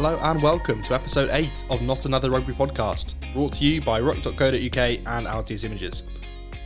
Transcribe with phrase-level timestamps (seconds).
[0.00, 4.00] Hello and welcome to episode 8 of Not Another Rugby Podcast, brought to you by
[4.00, 6.04] ruck.co.uk and Altius Images.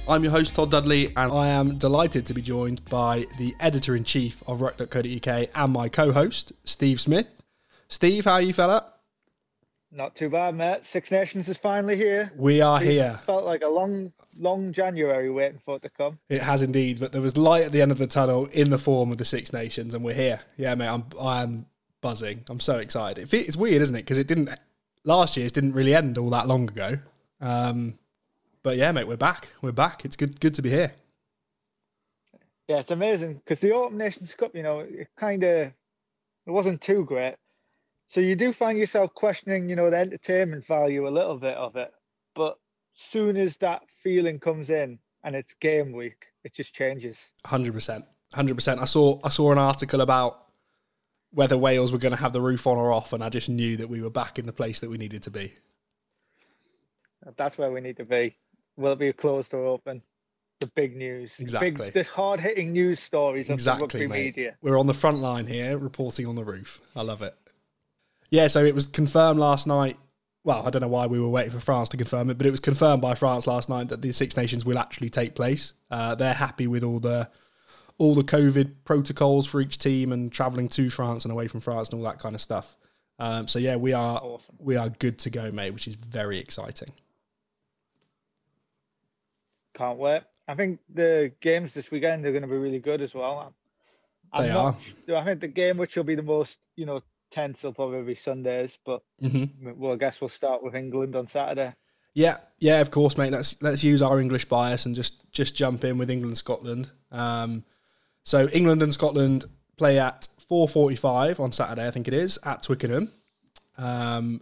[0.07, 3.97] I'm your host, Todd Dudley, and I am delighted to be joined by the editor
[3.97, 7.27] in chief of ruck.co.uk and my co host, Steve Smith.
[7.89, 8.93] Steve, how are you, fella?
[9.91, 10.83] Not too bad, mate.
[10.85, 12.31] Six Nations is finally here.
[12.37, 13.21] We are It here.
[13.25, 16.19] Felt like a long, long January waiting for it to come.
[16.29, 18.77] It has indeed, but there was light at the end of the tunnel in the
[18.77, 20.41] form of the Six Nations, and we're here.
[20.59, 21.67] Yeah, mate, I'm I'm
[22.03, 22.45] buzzing.
[22.51, 23.33] I'm so excited.
[23.33, 24.03] It It's weird, isn't it?
[24.03, 24.51] Because it didn't
[25.05, 26.99] last year's didn't really end all that long ago.
[27.41, 27.99] Um,
[28.63, 29.49] but yeah, mate, we're back.
[29.63, 30.05] We're back.
[30.05, 30.93] It's good good to be here.
[32.69, 35.67] Yeah, it's amazing because the Autumn Nations Cup, you know, it kind of
[36.47, 37.37] it wasn't too great.
[38.11, 41.77] So you do find yourself questioning, you know, the entertainment value a little bit of
[41.77, 41.93] it.
[42.35, 42.59] But
[42.95, 47.17] soon as that feeling comes in and it's game week, it just changes.
[47.47, 48.05] Hundred percent.
[48.35, 48.81] Hundred percent.
[48.81, 50.42] I saw I saw an article about
[51.33, 53.77] whether Wales were going to have the roof on or off, and I just knew
[53.79, 55.55] that we were back in the place that we needed to be.
[57.37, 58.37] That's where we need to be.
[58.77, 60.03] Will it be closed or open?
[60.61, 61.33] The big news.
[61.39, 61.91] Exactly.
[61.91, 64.25] Big, the hard hitting news stories of Exactly, the rugby mate.
[64.37, 64.57] media.
[64.63, 66.81] We're on the front line here, reporting on the roof.
[66.95, 67.35] I love it.
[68.31, 69.97] Yeah, so it was confirmed last night.
[70.45, 72.51] Well, I don't know why we were waiting for France to confirm it, but it
[72.51, 75.75] was confirmed by France last night that the Six Nations will actually take place.
[75.91, 77.29] Uh, they're happy with all the
[77.99, 81.89] all the COVID protocols for each team and travelling to France and away from France
[81.91, 82.77] and all that kind of stuff.
[83.19, 84.57] Um, so yeah, we are Awesome.
[84.59, 86.89] we are good to go, mate, which is very exciting.
[89.75, 90.23] Can't wait.
[90.49, 93.55] I think the games this weekend are going to be really good as well.
[94.33, 94.77] I'm They not,
[95.15, 98.15] I think the game which will be the most, you know, tense will probably be
[98.15, 99.45] Sundays, but hmm
[99.77, 101.75] well, I guess we'll start with England on Saturday.
[102.15, 103.33] Yeah, yeah, of course, mate.
[103.33, 106.91] Let's let's use our English bias and just just jump in with England Scotland.
[107.11, 107.65] Um,
[108.25, 109.45] so England and Scotland
[109.77, 113.11] play at four forty five on Saturday, I think it is, at Twickenham.
[113.79, 114.41] Um,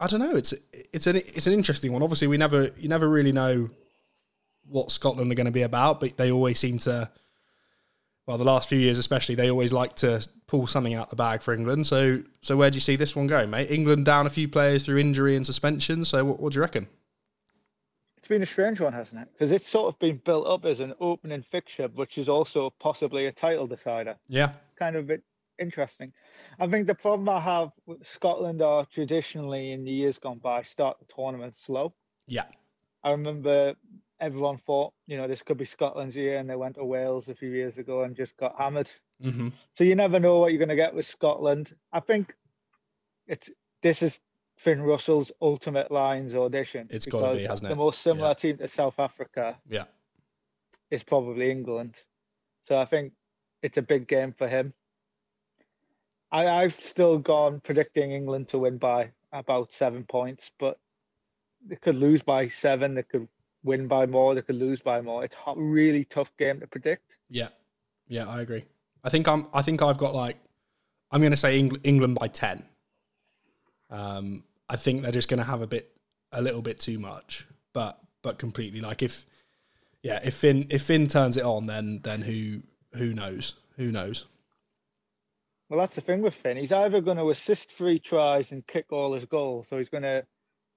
[0.00, 0.34] I don't know.
[0.34, 2.02] It's it's an it's an interesting one.
[2.02, 3.70] Obviously, we never you never really know
[4.68, 7.10] what Scotland are going to be about, but they always seem to.
[8.24, 11.42] Well, the last few years especially, they always like to pull something out the bag
[11.42, 11.88] for England.
[11.88, 13.68] So, so where do you see this one going, mate?
[13.68, 16.04] England down a few players through injury and suspension.
[16.04, 16.86] So, what, what do you reckon?
[18.32, 19.28] Been a strange one, hasn't it?
[19.30, 23.26] Because it's sort of been built up as an opening fixture, which is also possibly
[23.26, 24.16] a title decider.
[24.26, 25.22] Yeah, Kind of a bit
[25.58, 26.14] interesting.
[26.58, 30.62] I think the problem I have with Scotland are traditionally in the years gone by
[30.62, 31.92] start the tournament slow.
[32.26, 32.44] yeah,
[33.04, 33.74] I remember
[34.18, 37.34] everyone thought, you know, this could be Scotland's year, and they went to Wales a
[37.34, 38.88] few years ago and just got hammered.
[39.20, 41.76] hmm So you never know what you're going to get with Scotland.
[41.92, 42.34] I think
[43.26, 43.50] it's
[43.82, 44.18] this is
[44.62, 46.86] Finn Russell's ultimate Lions audition.
[46.90, 47.74] It's gotta be, hasn't it?
[47.74, 48.34] The most similar Yeah.
[48.34, 49.84] team to South Africa yeah,
[50.90, 51.96] is probably England.
[52.64, 53.12] So I think
[53.62, 54.72] it's a big game for him.
[56.30, 60.78] I, I've still gone predicting England to win by about seven points, but
[61.66, 62.94] they could lose by seven.
[62.94, 63.28] They could
[63.64, 64.34] win by more.
[64.34, 65.24] They could lose by more.
[65.24, 67.16] It's a really tough game to predict.
[67.28, 67.48] yeah,
[68.08, 68.28] yeah.
[68.28, 68.64] I agree.
[69.04, 69.46] I think I'm.
[69.52, 70.38] I think I've got like.
[71.10, 72.64] I'm going to say Eng- England by ten.
[73.90, 75.92] Um, I think they're just going to have a bit,
[76.32, 79.26] a little bit too much, but but completely like if,
[80.02, 82.62] yeah, if Finn if Finn turns it on, then then who
[82.94, 84.24] who knows who knows.
[85.68, 86.56] Well, that's the thing with Finn.
[86.56, 90.02] He's either going to assist three tries and kick all his goals, or he's going
[90.04, 90.24] to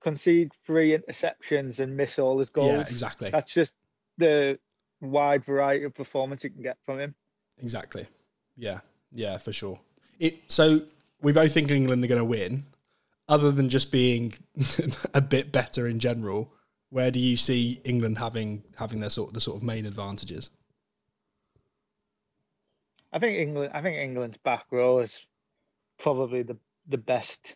[0.01, 2.72] concede three interceptions and miss all his goals.
[2.72, 3.73] Yeah, exactly, That's just
[4.17, 4.59] the
[5.01, 7.16] wide variety of performance you can get from him.
[7.61, 8.07] exactly.
[8.57, 8.79] Yeah,
[9.11, 9.79] yeah, for sure.
[10.19, 10.81] It so
[11.22, 12.66] we both think England are going to win.
[13.27, 14.35] Other than just being
[15.13, 16.53] a bit better in general,
[16.89, 20.49] where do you see England having having their sort the sort of main advantages?
[23.11, 23.71] I think England.
[23.73, 25.11] I think England's back row is
[25.97, 27.55] probably the the best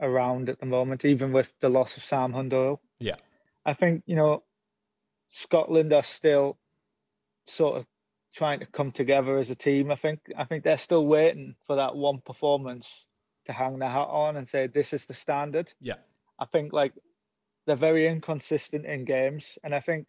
[0.00, 2.80] around at the moment, even with the loss of Sam Underhill.
[2.98, 3.16] Yeah.
[3.64, 4.42] I think you know
[5.30, 6.58] Scotland are still
[7.46, 7.86] sort of
[8.34, 9.90] trying to come together as a team.
[9.90, 12.86] I think I think they're still waiting for that one performance
[13.46, 15.72] to hang their hat on and say this is the standard.
[15.80, 15.96] Yeah.
[16.38, 16.92] I think like
[17.66, 20.06] they're very inconsistent in games, and I think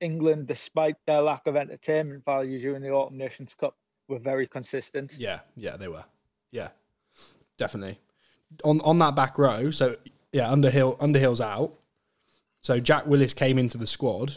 [0.00, 3.76] England, despite their lack of entertainment value during the Autumn Nations Cup,
[4.08, 5.12] were very consistent.
[5.16, 6.04] Yeah, yeah, they were.
[6.52, 6.68] Yeah,
[7.58, 7.98] definitely.
[8.64, 9.96] On on that back row, so
[10.32, 11.74] yeah, Underhill Underhill's out.
[12.60, 14.36] So Jack Willis came into the squad.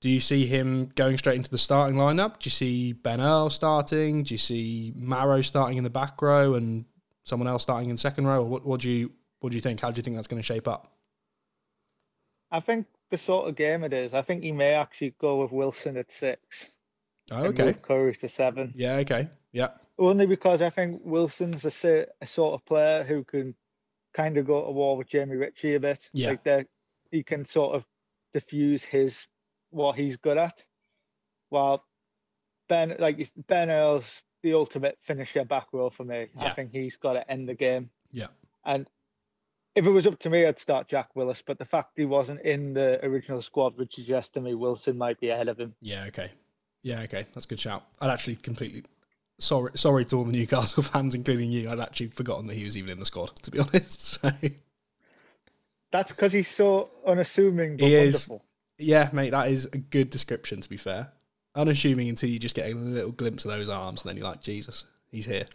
[0.00, 2.38] Do you see him going straight into the starting lineup?
[2.38, 4.24] Do you see Ben Earl starting?
[4.24, 6.84] Do you see Maro starting in the back row and
[7.24, 8.42] someone else starting in second row?
[8.42, 9.80] What, what do you what do you think?
[9.80, 10.92] How do you think that's going to shape up?
[12.50, 15.52] I think the sort of game it is, I think he may actually go with
[15.52, 16.40] Wilson at six.
[17.30, 17.64] Oh, okay.
[17.64, 18.72] move Curry to seven.
[18.74, 18.96] Yeah.
[18.96, 19.28] Okay.
[19.52, 19.68] Yeah.
[19.98, 23.54] only because I think Wilson's a, a sort of player who can
[24.14, 26.00] kind of go to war with Jamie Ritchie a bit.
[26.12, 26.36] Yeah.
[26.44, 26.68] Like
[27.10, 27.84] he can sort of
[28.32, 29.16] diffuse his
[29.70, 30.62] what he's good at.
[31.50, 31.84] While
[32.68, 34.04] Ben, like Ben Earl's
[34.44, 36.28] the ultimate finisher back row for me.
[36.38, 37.90] I think he's got to end the game.
[38.12, 38.28] Yeah.
[38.64, 38.86] And
[39.74, 41.42] if it was up to me, I'd start Jack Willis.
[41.44, 45.18] But the fact he wasn't in the original squad would suggest to me Wilson might
[45.18, 45.74] be ahead of him.
[45.80, 46.30] Yeah, okay.
[46.82, 47.26] Yeah, okay.
[47.32, 47.84] That's a good shout.
[48.00, 48.84] I'd actually completely
[49.38, 51.70] sorry sorry to all the Newcastle fans, including you.
[51.70, 54.20] I'd actually forgotten that he was even in the squad, to be honest.
[54.20, 54.30] So
[55.90, 58.28] That's because he's so unassuming but He is.
[58.78, 61.08] yeah, mate, that is a good description to be fair.
[61.56, 64.42] Unassuming until you just get a little glimpse of those arms and then you're like,
[64.42, 65.46] Jesus, he's here.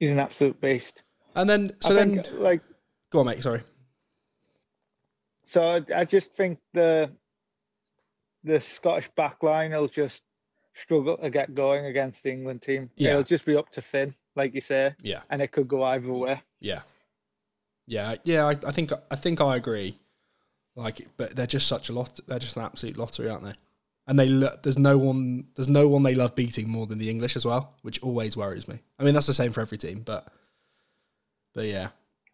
[0.00, 1.02] He's an absolute beast.
[1.34, 2.60] And then so I then think, like
[3.10, 3.62] go on, mate, sorry.
[5.44, 7.10] so, I- I just think the
[8.44, 10.20] the Scottish back line will just
[10.74, 12.90] struggle to get going against the England team.
[12.96, 13.10] Yeah.
[13.12, 15.22] It'll just be up to Finn, like you say, Yeah.
[15.30, 16.40] and it could go either way.
[16.60, 16.82] Yeah,
[17.86, 18.46] yeah, yeah.
[18.46, 19.98] I, I think I think I agree.
[20.76, 22.20] Like, but they're just such a lot.
[22.26, 23.52] They're just an absolute lottery, aren't they?
[24.08, 27.10] And they lo- there's no one there's no one they love beating more than the
[27.10, 28.78] English as well, which always worries me.
[28.98, 30.28] I mean, that's the same for every team, but
[31.54, 31.88] but yeah,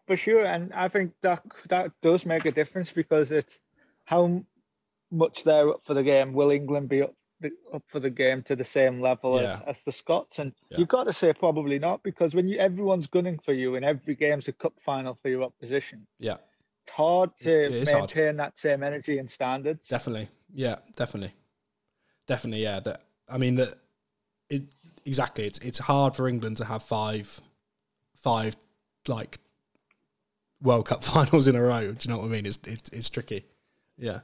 [0.07, 3.59] For sure, and I think that that does make a difference because it's
[4.05, 4.43] how
[5.11, 6.33] much they're up for the game.
[6.33, 9.61] Will England be up the, up for the game to the same level Yeah.
[9.65, 10.39] as, as the Scots?
[10.39, 10.79] And Yeah.
[10.79, 14.15] you've got to say probably not because when you everyone's gunning for you and every
[14.15, 16.37] game's a cup final for your opposition, yeah,
[16.83, 18.01] it's hard to It's- it is hard.
[18.15, 19.87] maintain that same energy and standards.
[19.87, 21.33] definitely, yeah, definitely,
[22.27, 22.79] definitely, yeah.
[22.79, 23.75] That I mean that
[24.49, 24.63] it
[25.05, 25.45] exactly.
[25.45, 27.41] It's it's hard for England to have five
[28.15, 28.55] five
[29.07, 29.39] like
[30.61, 31.91] World Cup finals in a row.
[31.91, 32.45] Do you know what I mean?
[32.45, 33.45] It's it's it's tricky.
[33.97, 34.21] Yeah.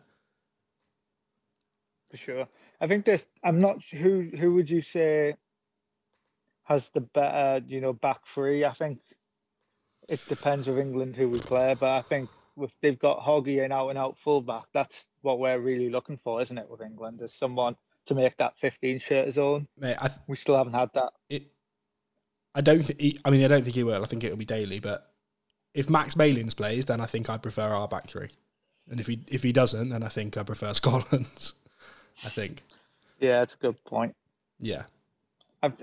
[2.10, 2.48] for sure.
[2.82, 3.24] I think this.
[3.44, 4.30] I'm not who.
[4.40, 5.36] Who would you say
[6.64, 8.66] has the better, you know, back three?
[8.66, 9.00] I think
[10.08, 13.74] it depends with England who we play, but I think if they've got Hoggy and
[13.74, 16.70] out and out fullback, that's what we're really looking for, isn't it?
[16.70, 17.76] With England, is someone
[18.10, 19.68] to make that 15 shirt zone.
[19.78, 21.10] Mate, I th- We still haven't had that.
[21.30, 21.44] it.
[22.54, 23.20] I don't think.
[23.24, 24.04] I mean, I don't think he will.
[24.04, 24.80] I think it'll be Daly.
[24.80, 25.12] But
[25.74, 28.30] if Max Malins plays, then I think I prefer our back three.
[28.90, 31.54] And if he if he doesn't, then I think I prefer Scotland's.
[32.26, 32.64] I think.
[33.20, 34.16] Yeah, that's a good point.
[34.60, 34.84] Yeah.
[35.62, 35.74] I've,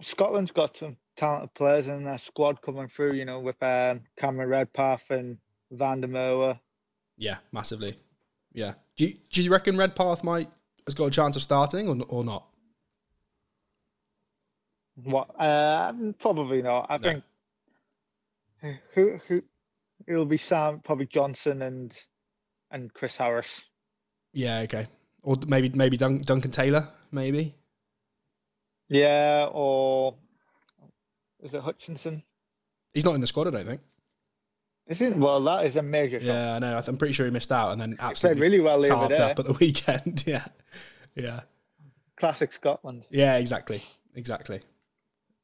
[0.00, 3.14] Scotland's got some talented players in their squad coming through.
[3.14, 5.38] You know, with um, Cameron Redpath and
[5.70, 6.58] Van der Merwe.
[7.16, 7.36] Yeah.
[7.52, 7.96] Massively.
[8.52, 8.74] Yeah.
[8.96, 10.50] Do you, do you reckon Redpath might
[10.86, 12.46] has got a chance of starting or or not?
[15.02, 15.28] What?
[15.40, 16.86] Uh, probably not.
[16.88, 17.12] I No.
[18.62, 19.42] think who who
[20.06, 21.96] it'll be Sam, probably Johnson and
[22.70, 23.48] and Chris Harris.
[24.32, 24.60] Yeah.
[24.60, 24.86] Okay.
[25.22, 26.88] Or maybe maybe Dun- Duncan Taylor.
[27.10, 27.54] Maybe.
[28.88, 30.14] Yeah, or
[31.42, 32.22] is it Hutchinson?
[32.92, 33.48] He's not in the squad.
[33.48, 33.80] I don't think.
[34.86, 36.18] Isn't well that is a major.
[36.18, 36.56] Yeah.
[36.56, 36.82] I know.
[36.86, 39.30] I'm pretty sure he missed out and then absolutely really well carved there.
[39.30, 40.24] up at the weekend.
[40.26, 40.44] yeah.
[41.14, 41.40] Yeah.
[42.16, 43.04] Classic Scotland.
[43.10, 43.82] Yeah, exactly,
[44.14, 44.60] exactly.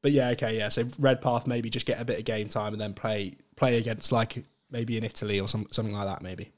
[0.01, 0.69] But yeah, okay, yeah.
[0.69, 4.11] So Redpath maybe just get a bit of game time and then play play against
[4.11, 6.21] like maybe in Italy or some, something like that.
[6.21, 6.51] Maybe.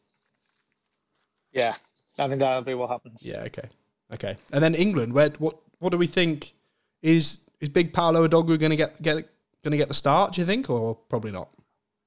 [1.51, 1.75] Yeah,
[2.17, 3.19] I think that'll be what happens.
[3.21, 3.41] Yeah.
[3.41, 3.67] Okay.
[4.13, 4.37] Okay.
[4.51, 5.13] And then England.
[5.13, 6.53] Where what what do we think
[7.01, 9.15] is is Big Paolo Odogwu going to get get
[9.63, 10.33] going to get the start?
[10.33, 11.49] Do you think, or probably not?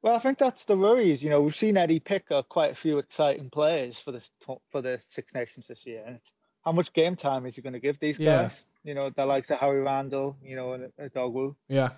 [0.07, 1.21] Well, I think that's the worries.
[1.21, 4.31] You know, we've seen Eddie pick up quite a few exciting players for this
[4.71, 6.05] for the Six Nations this year.
[6.07, 6.31] And it's,
[6.65, 8.43] how much game time is he going to give these Yeah.
[8.45, 8.53] guys?
[8.85, 11.57] You know, the likes of Harry Randall, you know, and Odogwu.
[11.69, 11.89] Yeah.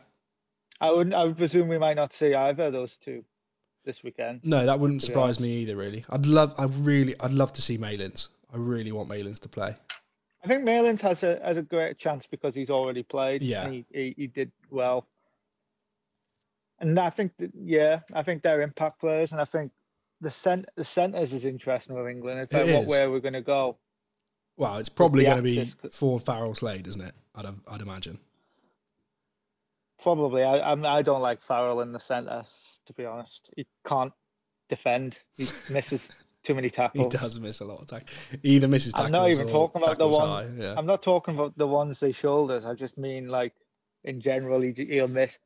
[0.80, 3.24] I would I would presume we might not see either of those two
[3.84, 4.40] this weekend.
[4.42, 5.76] No, that wouldn't surprise me either.
[5.76, 6.54] Really, I'd love.
[6.56, 8.28] I really, I'd love to see Malins.
[8.50, 9.76] I really want Malins to play.
[10.42, 13.42] I think Malins has a has a great chance because he's already played.
[13.42, 13.66] Yeah.
[13.66, 15.06] and he, he, he did well.
[16.80, 19.72] And I think that, yeah, I think they're impact players, and I think
[20.20, 22.40] the cent the centres is interesting with England.
[22.40, 22.88] It's It like what is.
[22.88, 23.78] way we're going to go.
[24.56, 27.14] Well, it's probably going to be Ford Farrell Slade, isn't it?
[27.34, 28.18] I'd I'd imagine.
[30.02, 32.44] Probably, I I'm, I don't like Farrell in the centre.
[32.86, 34.12] To be honest, he can't
[34.68, 35.18] defend.
[35.36, 36.08] He misses
[36.44, 37.12] too many tackles.
[37.12, 38.16] He does miss a lot of tackles.
[38.42, 39.06] He either misses tackles.
[39.08, 40.74] I'm not even or talking about the one- high, Yeah.
[40.76, 42.64] I'm not talking about the ones they shoulders.
[42.64, 43.52] I just mean like
[44.04, 45.36] in general, he, he'll miss.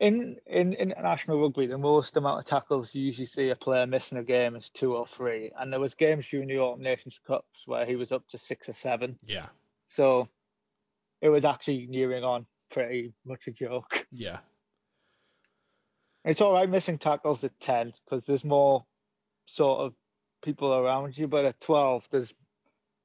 [0.00, 4.16] In in international rugby, the most amount of tackles you usually see a player missing
[4.18, 7.60] a game is two or three, and there was games during the Autumn Nations Cups
[7.66, 9.18] where he was up to six or seven.
[9.26, 9.46] yeah.
[9.88, 10.28] So
[11.20, 14.06] it was actually nearing on pretty much a joke.
[14.10, 14.38] Yeah.
[16.24, 18.84] It's all right missing tackles at ten because there's more
[19.46, 19.94] sort of
[20.42, 22.32] people around you, but at twelve, there's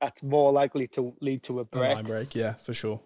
[0.01, 1.95] that's more likely to lead to a A break.
[1.95, 2.35] line break.
[2.35, 3.01] Yeah, for sure.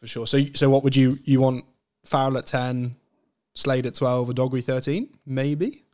[0.00, 0.26] for sure.
[0.26, 1.64] So so what would you you want
[2.04, 2.96] Farrell at ten,
[3.56, 5.84] Slade at twelve, Odogwu thirteen, maybe?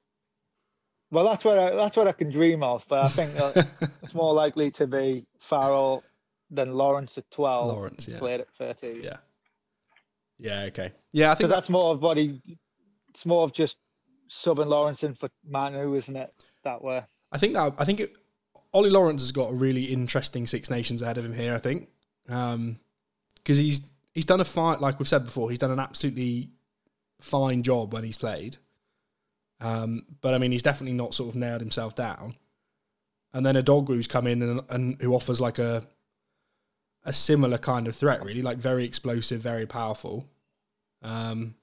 [1.11, 3.66] Well, that's what I, that's what I can dream of, but I think
[4.02, 6.02] it's more likely to be Farrell
[6.50, 8.19] than Lawrence at twelve, Lawrence, yeah.
[8.19, 9.02] Slade at thirteen.
[9.02, 9.16] Yeah.
[10.38, 10.92] Yeah, okay.
[11.12, 12.42] Yeah, I think that, that's more of what he.
[13.14, 13.76] It's more of just
[14.28, 16.35] subbing Lawrence in for Manu, isn't it?
[16.64, 17.02] That way.
[17.31, 18.16] I think that I think it,
[18.73, 21.54] Ollie Lawrence has got a really interesting Six Nations ahead of him here.
[21.54, 21.90] I think
[22.28, 22.81] um,
[23.37, 26.50] because he's he's done a fight, like we've said before, he's done an absolutely
[27.23, 28.57] fine job when he's played.
[29.61, 32.35] Um, but I mean, he's definitely not sort of nailed himself down.
[33.33, 35.85] And then a dog who's come in and, and who offers like a
[37.05, 40.29] a similar kind of threat, really, like very explosive, very powerful.
[41.02, 41.57] Um,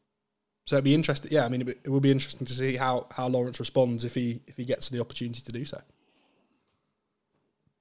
[0.66, 1.32] so it'd be interesting.
[1.32, 4.42] Yeah, I mean, it, will be interesting to see how how Lawrence responds if he
[4.48, 5.82] if he gets the opportunity to do so.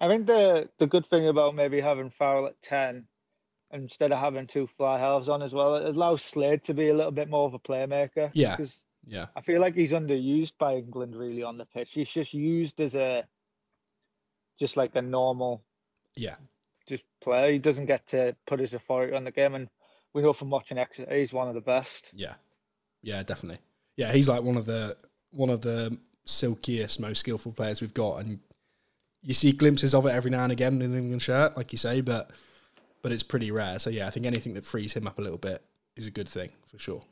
[0.00, 3.06] I think the the good thing about maybe having Farrell at ten
[3.72, 6.94] instead of having two fly halves on as well, it allows Slade to be a
[6.94, 8.30] little bit more of a playmaker.
[8.32, 8.56] Yeah.
[8.56, 8.72] Because
[9.06, 11.90] Yeah, I feel like he's underused by England really on the pitch.
[11.92, 13.24] He's just used as a
[14.58, 15.62] just like a normal
[16.16, 16.34] yeah,
[16.88, 17.52] just player.
[17.52, 19.68] He doesn't get to put his authority on the game and
[20.12, 22.10] we know from watching Exeter he's one of the best.
[22.12, 22.34] yeah,
[23.02, 23.60] yeah, definitely.
[23.96, 24.96] Yeah, he's like one of the
[25.30, 28.40] one of the silkiest, most skillful players we've got, and
[29.22, 31.78] you see glimpses of it every now and again in an England shirt, like you
[31.78, 32.30] say, but
[33.02, 33.78] but it's pretty rare.
[33.78, 35.62] So yeah, I think anything that frees him up a little bit
[35.96, 37.02] is a good thing for sure.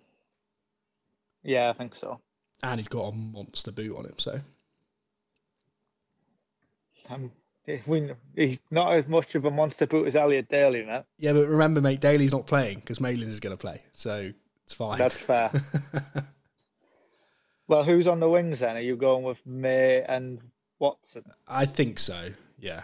[1.42, 2.20] Yeah, I think so.
[2.62, 4.40] And he's got a monster boot on him, so
[7.08, 7.30] Um,
[7.86, 11.04] we, he's not as much of a monster boot as Elliot Daly, man.
[11.18, 11.32] yeah.
[11.32, 14.32] But remember, mate, Daly's not playing because Malins is going to play, so
[14.64, 14.98] it's fine.
[14.98, 15.50] That's fair.
[17.68, 18.76] well, who's on the wings then?
[18.76, 20.40] Are you going with May and
[20.78, 21.24] Watson?
[21.46, 22.30] I think so.
[22.58, 22.82] Yeah.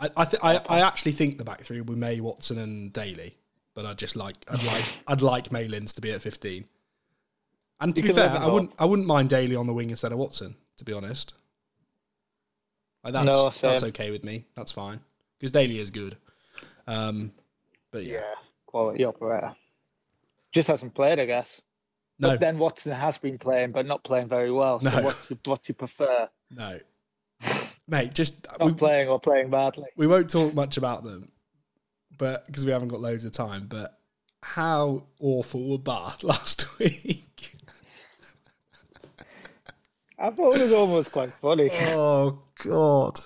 [0.00, 2.92] I I, th- I I actually think the back three will be May, Watson, and
[2.92, 3.36] Daly,
[3.74, 6.66] but I just like I'd like I'd like Malins to be at fifteen.
[7.80, 9.72] And to You be can fair, live I wouldn't I wouldn't mind Daly on the
[9.72, 10.56] wing instead of Watson.
[10.78, 11.34] To be honest,
[13.04, 14.44] like that's No, that's okay with me.
[14.54, 15.00] That's fine
[15.38, 16.16] because Daly is good.
[16.86, 17.32] Um,
[17.90, 18.22] but yeah,
[18.66, 19.54] quality operator.
[20.52, 21.48] Just hasn't played, I guess.
[22.18, 24.80] no, But then Watson has been playing, but not playing very well.
[24.80, 25.02] So No.
[25.02, 26.28] what what you prefer?
[26.50, 26.78] no,
[27.88, 29.86] mate, just Not we, playing or playing badly?
[29.96, 31.30] we won't talk much about them,
[32.16, 33.66] but because we haven't got loads of time.
[33.68, 33.98] But
[34.42, 37.52] how awful were Bath last week?
[40.18, 41.70] I thought it was almost quite funny.
[41.72, 43.20] oh God,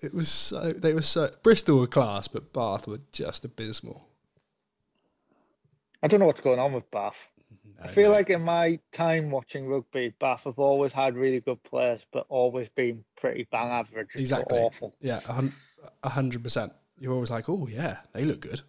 [0.00, 0.72] it was so.
[0.72, 1.30] They were so.
[1.42, 4.08] Bristol were class, but Bath were just abysmal.
[6.02, 7.14] I don't know what's going on with Bath.
[7.82, 12.00] I feel like in my time watching rugby, Bath have always had really good players,
[12.12, 14.08] but always been pretty bang average.
[14.14, 14.58] Exactly.
[14.58, 14.94] awful.
[15.00, 15.20] yeah,
[16.02, 16.72] a hundred percent.
[16.98, 18.60] You're always like, oh yeah, they look good,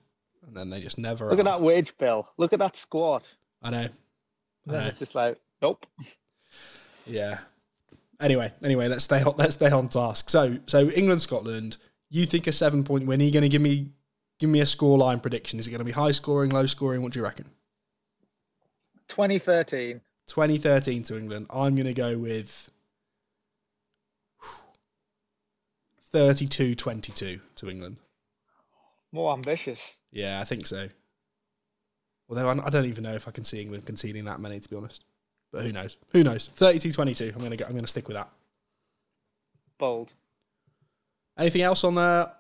[0.48, 1.30] and then they just never.
[1.30, 2.30] Look at that wage bill.
[2.38, 3.24] Look at that squad.
[3.62, 3.78] I know.
[3.78, 3.92] I And
[4.66, 4.88] then know.
[4.88, 5.86] it's just like, nope.
[7.06, 7.40] Yeah.
[8.20, 9.34] Anyway, anyway, let's stay on.
[9.38, 10.30] Let's stay on task.
[10.30, 11.78] So, so England, Scotland.
[12.10, 13.20] You think a seven point win?
[13.22, 13.90] Are you going to give me
[14.40, 15.60] give me a scoreline prediction?
[15.60, 17.02] Is it going to be high scoring, low scoring?
[17.02, 17.46] What do you reckon?
[19.10, 20.02] 2013.
[20.28, 21.48] 2013 to England.
[21.50, 22.70] I'm going to go with
[26.14, 27.98] 32-22 to England.
[29.12, 29.80] More ambitious.
[30.12, 30.90] Yeah, I think so.
[32.30, 34.76] Although I don't even know if I can see England conceding that many, to be
[34.76, 35.04] honest.
[35.52, 35.98] But who knows?
[36.10, 36.50] Who knows?
[36.56, 37.34] 32-22.
[37.34, 38.30] I'm going to go, I'm going to stick with that.
[39.78, 40.10] Bold.
[41.38, 42.32] Anything else on the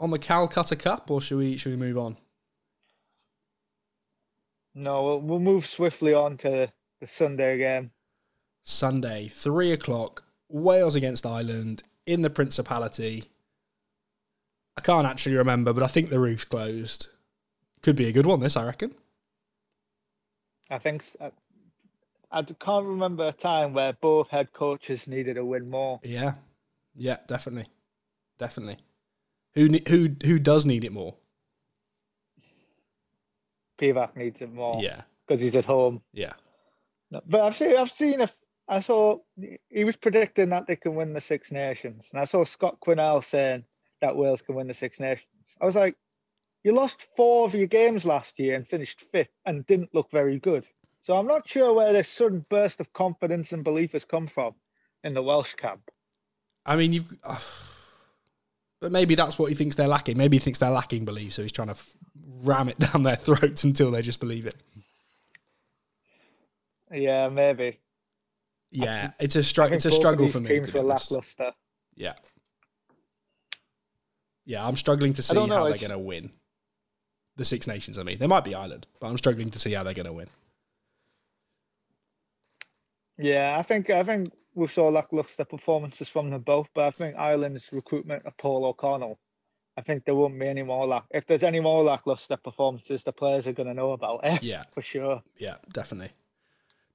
[0.00, 2.16] on the Calcutta Cup, or should we should we move on?
[4.80, 7.90] No, we'll, we'll move swiftly on to the Sunday game.
[8.62, 13.24] Sunday, three o'clock, Wales against Ireland in the Principality.
[14.78, 17.08] I can't actually remember, but I think the roof's closed.
[17.82, 18.40] Could be a good one.
[18.40, 18.94] This, I reckon.
[20.70, 21.30] I think uh,
[22.32, 26.00] I can't remember a time where both head coaches needed a win more.
[26.02, 26.34] Yeah,
[26.94, 27.68] yeah, definitely,
[28.38, 28.78] definitely.
[29.54, 31.16] Who who who does need it more?
[33.80, 36.02] Pivac needs it more Yeah, because he's at home.
[36.12, 36.34] yeah,
[37.10, 38.30] No, But I've seen, I've seen, a,
[38.68, 39.18] I saw
[39.68, 43.24] he was predicting that they can win the Six Nations, and I saw Scott Quinnell
[43.24, 43.64] saying
[44.00, 45.26] that Wales can win the Six Nations.
[45.60, 45.96] I was like,
[46.62, 50.38] you lost four of your games last year and finished fifth, and didn't look very
[50.38, 50.66] good.
[51.02, 54.54] So I'm not sure where this sudden burst of confidence and belief has come from
[55.02, 55.80] in the Welsh camp.
[56.66, 57.18] I mean, you've.
[58.80, 60.16] But maybe that's what he thinks they're lacking.
[60.16, 61.92] Maybe he thinks they're lacking belief, so he's trying to f-
[62.42, 64.56] ram it down their throats until they just believe it.
[66.92, 67.78] Yeah, maybe.
[68.70, 69.76] Yeah, it's a struggle.
[69.76, 70.48] It's a struggle for me.
[70.48, 71.52] Teams were lackluster.
[71.94, 72.14] Yeah,
[74.46, 76.30] yeah, I'm struggling to see know, how they're going to win.
[77.36, 77.98] the Six Nations.
[77.98, 80.12] I mean, they might be Ireland, but I'm struggling to see how they're going to
[80.12, 80.28] win.
[83.18, 87.16] Yeah, I think I think we saw lackluster performances from them both, but I think
[87.16, 89.18] Ireland's recruitment of Paul O'Connell,
[89.76, 91.04] I think there won't be any more lack.
[91.10, 94.42] If there's any more lackluster performances, the players are going to know about it.
[94.42, 95.22] Yeah, for sure.
[95.38, 96.12] Yeah, definitely,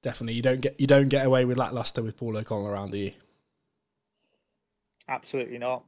[0.02, 0.34] definitely.
[0.34, 3.12] You don't get you don't get away with lackluster with Paul O'Connell around, do you?
[5.08, 5.84] Absolutely not.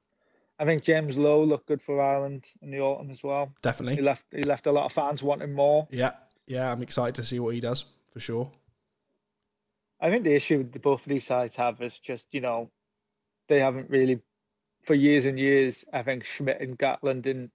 [0.60, 3.52] I think James Lowe looked good for Ireland in the autumn as well.
[3.62, 5.86] Definitely, he left he left a lot of fans wanting more.
[5.90, 6.12] Yeah,
[6.46, 6.72] yeah.
[6.72, 8.50] I'm excited to see what he does for sure.
[10.00, 12.70] I think the issue that both of these sides have is just, you know,
[13.48, 14.20] they haven't really,
[14.86, 17.50] for years and years, I think Schmidt and Gatland didn't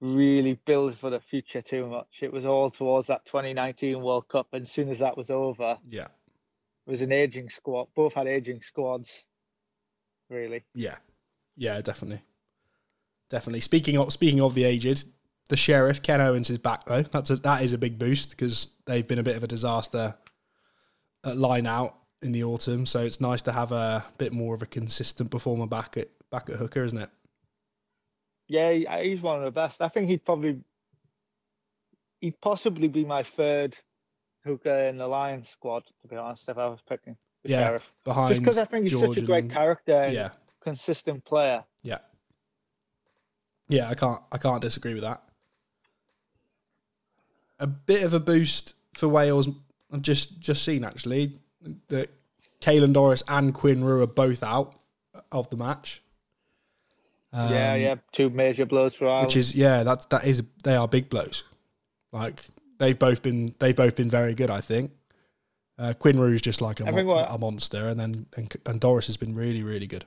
[0.00, 2.08] really build for the future too much.
[2.20, 4.48] It was all towards that 2019 World Cup.
[4.52, 6.08] And as soon as that was over, yeah,
[6.86, 7.88] it was an aging squad.
[7.94, 9.10] Both had aging squads,
[10.30, 10.64] really.
[10.74, 10.96] Yeah,
[11.56, 12.22] yeah, definitely.
[13.28, 13.60] Definitely.
[13.60, 15.04] Speaking of speaking of the aged,
[15.48, 17.02] the sheriff Ken Owens is back though.
[17.02, 20.14] That's a that is a big boost because they've been a bit of a disaster
[21.26, 22.86] Uh, line out in the autumn.
[22.86, 26.48] So it's nice to have a bit more of a consistent performer back at back
[26.48, 27.10] at hooker, isn't it?
[28.46, 29.80] Yeah, uh, he's one of the best.
[29.80, 30.60] I think he'd probably
[32.20, 33.76] he'd possibly be my third
[34.44, 35.82] hooker in the Lions squad.
[36.02, 38.84] To be honest, if I was picking the yeah, sheriff, behind just because I think
[38.84, 40.28] he's George such a great character, yeah,
[40.62, 41.64] consistent player.
[41.82, 41.98] Yeah,
[43.66, 45.24] yeah, I can't I can't disagree with that.
[47.58, 49.48] A bit of a boost for Wales
[49.92, 51.38] I've just just seen actually
[51.88, 52.10] that
[52.60, 54.74] Caelan Doris and Quinn Roux are both out
[55.32, 56.02] of the match.
[57.32, 59.26] Um, yeah, yeah, two major blows for Ireland.
[59.26, 61.42] Which is yeah, that's that is they are big blows.
[62.12, 62.46] Like
[62.78, 64.50] they've both been they've both been very good.
[64.50, 64.92] I think
[65.78, 69.34] uh, Quinn is just like a, a monster, and then and, and Doris has been
[69.34, 70.06] really really good.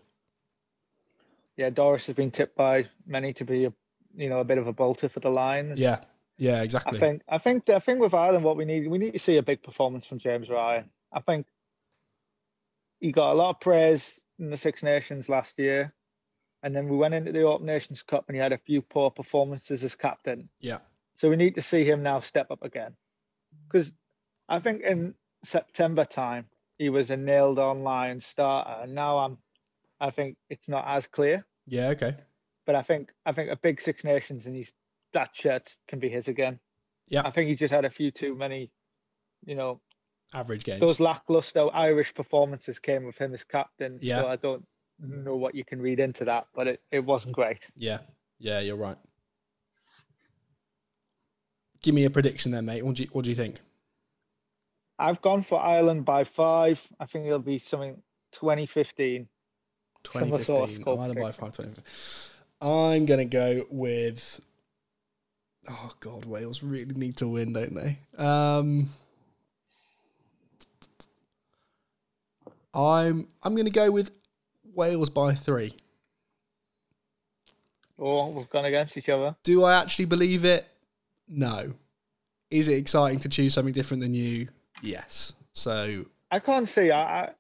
[1.58, 3.74] Yeah, Doris has been tipped by many to be a
[4.16, 5.78] you know a bit of a bolter for the Lions.
[5.78, 6.00] Yeah,
[6.40, 6.98] yeah, exactly.
[6.98, 9.38] I think I think I think with Ireland, what we need we need to see
[9.38, 10.90] a big performance from James Ryan.
[11.14, 11.46] I think
[13.00, 14.04] he got a lot of praise
[14.40, 15.94] in the Six Nations last year,
[16.64, 19.12] and then we went into the Autumn Nations Cup and he had a few poor
[19.12, 20.50] performances as captain.
[20.60, 20.80] Yeah.
[21.18, 22.96] So we need to see him now step up again,
[23.68, 23.92] because
[24.48, 26.46] I think in September time
[26.78, 29.38] he was a nailed on line starter, and now I'm,
[30.00, 31.46] I think it's not as clear.
[31.68, 31.90] Yeah.
[31.90, 32.16] Okay.
[32.66, 34.72] But I think I think a big Six Nations and he's
[35.14, 36.60] that shirt can be his again.
[37.08, 37.22] Yeah.
[37.26, 38.72] I think he just had a few too many,
[39.46, 39.82] you know,
[40.34, 40.80] average games.
[40.80, 44.00] Those lackluster Irish performances came with him as captain.
[44.02, 44.22] Yeah.
[44.22, 44.64] So I don't
[45.00, 47.60] know what you can read into that, but it, it wasn't great.
[47.76, 48.00] Yeah.
[48.38, 48.98] Yeah, you're right.
[51.82, 52.86] Give me a prediction then, mate.
[52.86, 53.60] What do you, what do you think?
[54.98, 56.80] I've gone for Ireland by five.
[57.00, 58.02] I think it'll be something
[58.34, 59.28] 2015.
[60.04, 60.84] 2015.
[60.86, 61.84] Ireland by five, 2015.
[62.62, 64.42] I'm going to go with
[65.68, 68.00] oh god, Wales really need to win, don't they?
[68.18, 68.90] Um,
[72.74, 74.12] I'm I'm going to go with
[74.74, 75.74] Wales by three.
[77.98, 79.36] Oh, we've gone against each other.
[79.44, 80.68] Do I actually believe it?
[81.28, 81.74] No.
[82.50, 84.48] Is it exciting to choose something different than you?
[84.82, 85.34] Yes.
[85.54, 86.92] So I can't see.
[86.92, 87.32] I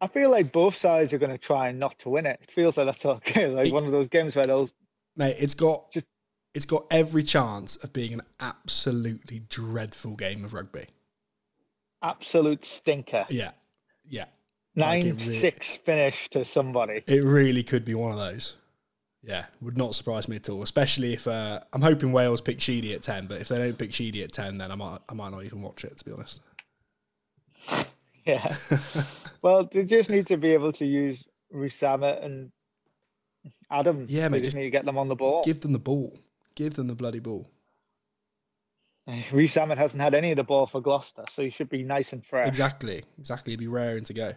[0.00, 2.38] I feel like both sides are going to try and not to win it.
[2.42, 3.46] It feels like that's okay.
[3.48, 4.70] Like it, one of those games where they'll.
[5.16, 6.06] Mate, it's got just
[6.56, 10.86] it's got every chance of being an absolutely dreadful game of rugby.
[12.02, 13.26] Absolute stinker.
[13.28, 13.50] Yeah.
[14.08, 14.24] Yeah.
[14.74, 17.04] Nine like really, six finish to somebody.
[17.06, 18.56] It really could be one of those.
[19.22, 20.62] Yeah, would not surprise me at all.
[20.62, 23.92] Especially if uh, I'm hoping Wales pick Sheedy at ten, but if they don't pick
[23.92, 26.40] Sheedy at ten, then I might I might not even watch it to be honest.
[28.24, 28.56] Yeah.
[29.42, 32.50] well, they just need to be able to use Rees-Zammit and
[33.70, 34.04] Adam.
[34.08, 34.38] Yeah, mate.
[34.38, 35.44] They just need to get them on the ball.
[35.44, 36.18] Give them the ball.
[36.56, 37.48] Give them the bloody ball.
[39.32, 42.26] Rees-Zammit hasn't had any of the ball for Gloucester, so he should be nice and
[42.26, 42.48] fresh.
[42.48, 43.52] Exactly, exactly.
[43.52, 44.34] He'd be raring to go.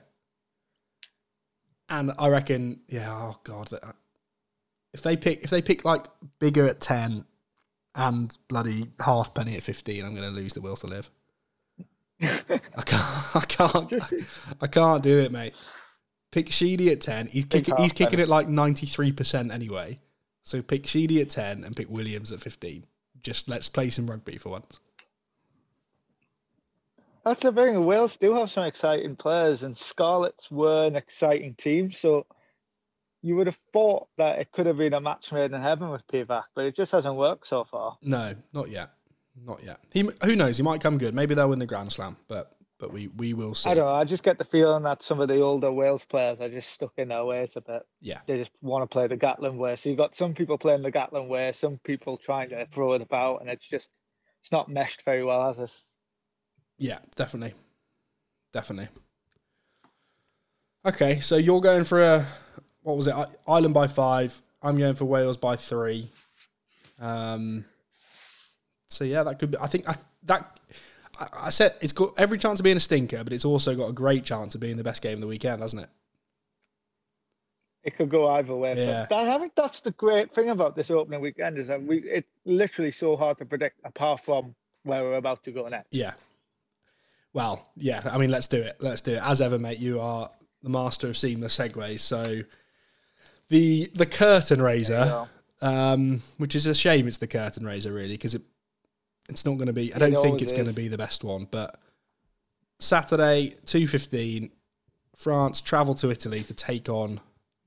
[1.89, 3.69] And I reckon, yeah, oh god,
[4.93, 6.05] if they pick if they pick like
[6.39, 7.25] Biggar at ten
[7.95, 11.09] and bloody Halfpenny at fifteen, I'm going to lose the will to live.
[12.21, 13.93] I can't, I can't,
[14.61, 15.53] I can't do it, mate.
[16.31, 17.25] Pick Sheedy at ten.
[17.25, 19.99] He's kicking, he's kicking it like ninety three percent anyway.
[20.49, 22.83] So pick Sheedy at 10 and pick Williams at 15.
[23.21, 24.79] Just let's play some rugby for once.
[27.23, 27.85] That's the thing.
[27.85, 31.91] Wales do have some exciting players, and Scarlets were an exciting team.
[31.91, 32.25] So
[33.21, 36.01] you would have thought that it could have been a match made in heaven with
[36.11, 37.99] Pivac, but it just hasn't worked so far.
[38.01, 38.89] No, not yet.
[39.45, 39.79] Not yet.
[39.93, 40.57] He, who knows?
[40.57, 41.13] He might come good.
[41.13, 43.69] Maybe they'll win the Grand Slam, but but we we will see.
[43.69, 43.93] I don't know.
[43.93, 46.93] I just get the feeling that some of the older Wales players are just stuck
[46.97, 47.83] in their ways a bit.
[48.01, 49.75] Yeah, They just want to play the Gatland way.
[49.75, 53.01] So you've got some people playing the Gatland way, some people trying to throw it
[53.01, 53.87] about, and it's just
[54.41, 55.75] it's not meshed very well, has it?
[56.77, 57.53] yeah, definitely,
[58.53, 58.87] definitely.
[60.85, 62.25] Okay, so you're going for a
[62.83, 63.13] what was it?
[63.13, 64.41] I- Ireland by five.
[64.63, 66.09] I'm going for Wales by three.
[66.99, 67.65] Um.
[68.87, 69.57] So yeah, that could be.
[69.59, 70.59] I think I, that
[71.33, 73.93] I, said it's got every chance of being a stinker, but it's also got a
[73.93, 75.89] great chance of being the best game of the weekend, hasn't it?
[77.83, 78.75] It could go either way.
[78.77, 79.05] Yeah.
[79.09, 82.27] that- I think that's the great thing about this opening weekend is that we it's
[82.45, 85.87] literally so hard to predict apart from where we're about to go next.
[85.91, 86.13] Yeah.
[87.33, 88.01] Well, yeah.
[88.05, 88.77] I mean, let's do it.
[88.79, 89.21] Let's do it.
[89.23, 90.29] As ever, mate, you are
[90.61, 91.99] the master of seamless segues.
[91.99, 92.41] So
[93.49, 95.27] the the curtain raiser,
[95.61, 97.07] um, which is a shame.
[97.07, 98.41] It's the curtain raiser, really, because it
[99.29, 99.93] it's not going to be.
[99.93, 101.47] I don't think it's going to be the best one.
[101.49, 101.79] But
[102.79, 104.51] Saturday, two fifteen,
[105.15, 107.19] France travel to Italy to take on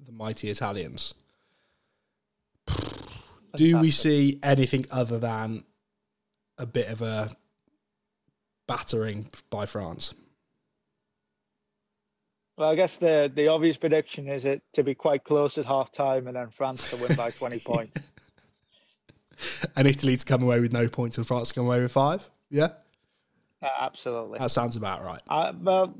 [0.05, 1.15] the mighty Italians.
[3.57, 5.65] Do we see anything other than
[6.57, 7.37] a bit of a
[8.67, 10.15] battering by France?
[12.57, 15.93] Well, I guess the the obvious prediction is it to be quite close at half
[15.93, 18.12] time and then France to win by 20 points.
[19.77, 22.29] And Italy to come away with no points and France to come away with five?
[22.51, 22.69] Yeah,
[23.63, 24.39] Uh, absolutely.
[24.39, 25.21] that sounds about right.
[25.29, 25.95] I, well,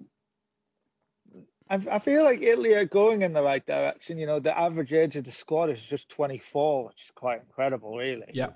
[1.71, 4.19] I, I feel like Italy are going in the right direction.
[4.19, 7.97] You know, the average age of the squad is just 24, which is quite incredible,
[7.97, 8.27] really.
[8.33, 8.51] Yeah,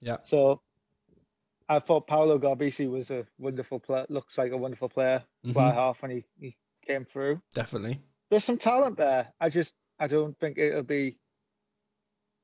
[0.00, 0.60] yeah, So
[1.68, 5.74] I thought Paolo Garbisi was a wonderful player, looks like a wonderful player by Mhm.
[5.74, 7.40] half when he, he came through.
[7.54, 8.00] definitely.
[8.30, 9.32] There's some talent there.
[9.40, 11.16] I just, I don't think it'll be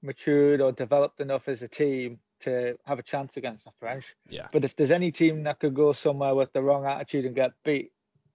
[0.04, 4.04] matured or developed enough as a team to have a chance against the French.
[4.28, 4.46] Yeah.
[4.52, 7.52] But if there's any team that could go somewhere with the wrong attitude and get
[7.64, 7.90] beat,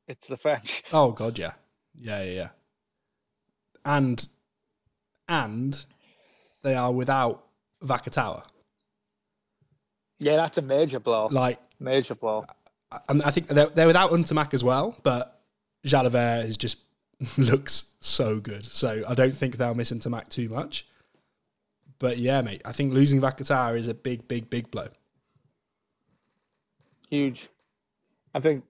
[0.07, 0.83] it's the French.
[0.91, 1.53] Oh god, yeah,
[1.95, 2.49] yeah, yeah, yeah.
[3.85, 4.27] And
[5.27, 5.85] and
[6.63, 7.45] they are without
[7.83, 8.43] Vakatawa.
[10.17, 11.27] Yeah, that's a major blow.
[11.31, 12.43] Like, Major blow.
[13.07, 15.39] and I think they're, they're without Ntamack as well, but
[15.85, 16.79] Jalibert is just
[17.37, 18.65] looks so good.
[18.65, 20.85] So I don't think they'll miss Ntamack too much.
[21.99, 24.87] But yeah, mate, I think losing Vakatawa is a big, big, big blow.
[27.09, 27.49] Huge.
[28.33, 28.63] I think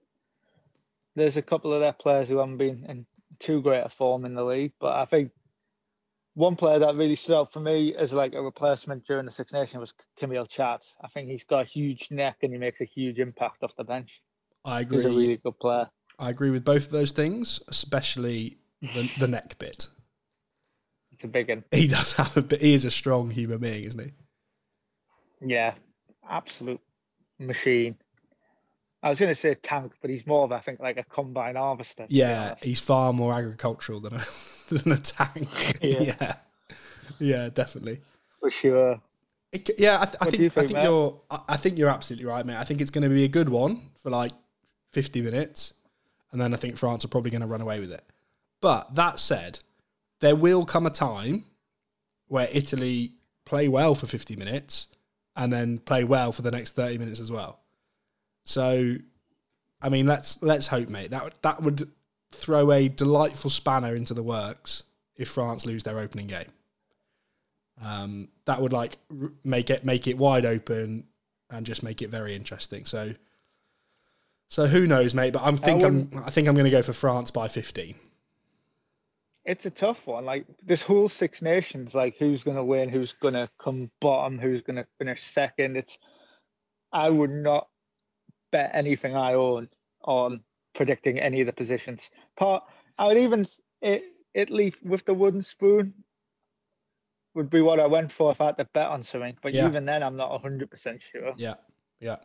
[1.14, 3.06] there's a couple of their players who haven't been in
[3.38, 5.30] too great a form in the league, but I think
[6.34, 9.52] one player that really stood out for me as like a replacement during the Six
[9.52, 10.82] Nations was Camille Chat.
[11.02, 13.84] I think he's got a huge neck and he makes a huge impact off the
[13.84, 14.10] bench.
[14.64, 14.98] I agree.
[14.98, 15.88] He's a really good player.
[16.18, 19.88] I agree with both of those things, especially the, the neck bit.
[21.20, 21.64] It's a big one.
[21.70, 22.62] He does have a bit.
[22.62, 24.10] He is a strong human being, isn't he?
[25.46, 25.74] Yeah,
[26.26, 26.80] absolute
[27.38, 27.96] machine.
[29.02, 31.56] I was going to say tank, but he's more of, I think, like a combine
[31.56, 32.06] harvester.
[32.08, 34.24] Yeah, he's far more agricultural than a
[34.74, 35.78] than a tank.
[35.82, 36.00] Yeah.
[36.20, 36.34] yeah,
[37.18, 38.00] yeah, definitely.
[38.40, 38.98] for sure.
[39.52, 40.84] It yeah, I, th- I think, you I think, think Matt?
[40.84, 42.56] you're I, I think you're absolutely right, mate.
[42.56, 44.32] I think it's going to be a good one for like
[44.92, 45.74] 50 minutes,
[46.32, 48.04] and then I think France are probably going to run away with it.
[48.62, 49.58] But that said,
[50.20, 51.44] there will come a time
[52.28, 53.12] where Italy
[53.44, 54.86] play well for 50 minutes
[55.34, 57.58] and then play well for the next 30 minutes as well.
[58.44, 58.96] So,
[59.82, 61.10] I mean, let's let's hope, mate.
[61.10, 61.90] That that would
[62.32, 64.84] throw a delightful spanner into the works
[65.16, 66.52] if France lose their opening game.
[67.82, 71.04] Um, that would like r- make it make it wide open
[71.50, 72.84] and just make it very interesting.
[72.84, 73.14] So,
[74.48, 75.32] so who knows, mate?
[75.32, 77.94] But I'm think I'm I think I'm going to go for France by 15.
[79.50, 80.24] It's a tough one.
[80.24, 84.38] Like this whole Six Nations, like who's going to win, who's going to come bottom,
[84.38, 85.76] who's going to finish second.
[85.76, 85.98] It's
[86.92, 87.66] I would not
[88.52, 89.68] bet anything I own
[90.04, 90.44] on
[90.76, 92.00] predicting any of the positions.
[92.38, 92.62] Part
[92.96, 93.48] I would even
[93.82, 95.94] it Italy with the wooden spoon
[97.34, 99.36] would be what I went for if I had to bet on something.
[99.42, 99.66] But Yeah.
[99.66, 101.34] even then, I'm not hundred percent sure.
[101.36, 101.54] Yeah,
[101.98, 102.18] yeah,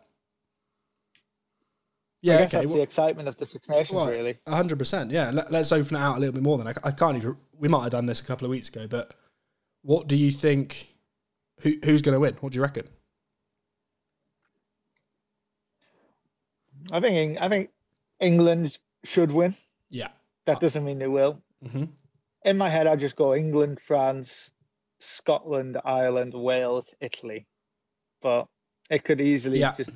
[2.24, 2.38] I yeah.
[2.38, 4.38] guess Okay, that's well, the excitement of the Six Nations, well, really.
[4.48, 5.12] hundred percent.
[5.12, 6.58] Yeah, Let, let's open it out a little bit more.
[6.58, 7.38] Then I, I can't even.
[7.58, 9.14] We might have done this a couple of weeks ago, but
[9.84, 10.96] what do you think?
[11.62, 12.36] Who who's going to win?
[12.42, 12.88] What do you reckon?
[16.92, 17.70] I think I think
[18.20, 19.56] England should win.
[19.90, 20.10] Yeah.
[20.46, 21.42] That doesn't mean they will.
[21.68, 21.86] hmm
[22.44, 24.52] in my head, I just go England, France,
[25.00, 27.48] Scotland, Ireland, Wales, Italy.
[28.22, 28.48] But
[28.92, 29.74] it could easily Yeah.
[29.76, 29.90] just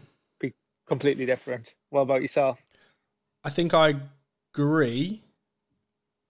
[0.89, 1.67] completely different.
[1.89, 2.59] What about yourself?
[3.43, 3.95] I think I
[4.53, 5.21] agree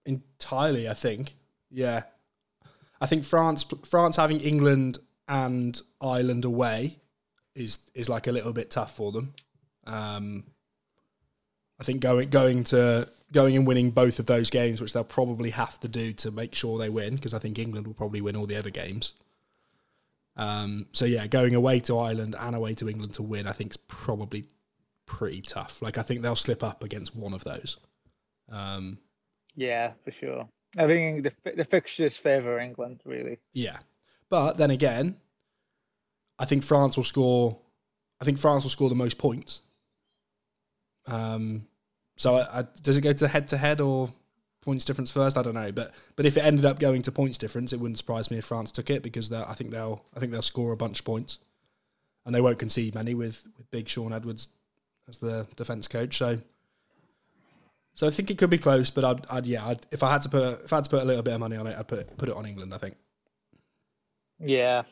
[0.06, 0.88] entirely.
[0.88, 1.36] I think,
[1.72, 2.04] yeah,
[3.02, 6.98] I think France France having England and Ireland away
[7.56, 9.34] is is like a little bit tough for them.
[9.86, 10.44] Um,
[11.80, 15.52] I think going going to going and winning both of those games, which they'll probably
[15.52, 18.36] have to do to make sure they win, because I think England will probably win
[18.36, 19.14] all the other games.
[20.36, 23.72] Um, so yeah, going away to Ireland and away to England to win, I think
[23.72, 24.46] is probably
[25.06, 25.82] pretty tough.
[25.82, 27.78] Like I think they'll slip up against one of those.
[28.50, 29.00] Um,
[29.56, 30.48] yeah, for sure.
[30.78, 33.40] I think the the fixtures favour England really.
[33.54, 33.80] Yeah,
[34.30, 35.18] but then again,
[36.38, 37.60] I think France will score.
[38.22, 39.62] I think France will score the most points.
[41.08, 41.68] Um,
[42.18, 44.10] so I, I, does it go to head to head or
[44.62, 45.38] points difference first?
[45.38, 47.98] I don't know, but but if it ended up going to points difference, it wouldn't
[47.98, 50.78] surprise me if France took it because I think they'll I think they'll score a
[50.78, 51.40] bunch of points,
[52.26, 54.50] and they won't concede many with with Big Shaun Edwards
[55.08, 56.18] as the defense coach.
[56.18, 56.40] So
[58.00, 60.22] so I think it could be close, but I'd, I'd yeah, I'd, if I had
[60.22, 61.88] to put if I had to put a little bit of money on it, I'd
[61.88, 62.74] put put it on England.
[62.74, 62.96] I think.
[64.40, 64.84] Yeah,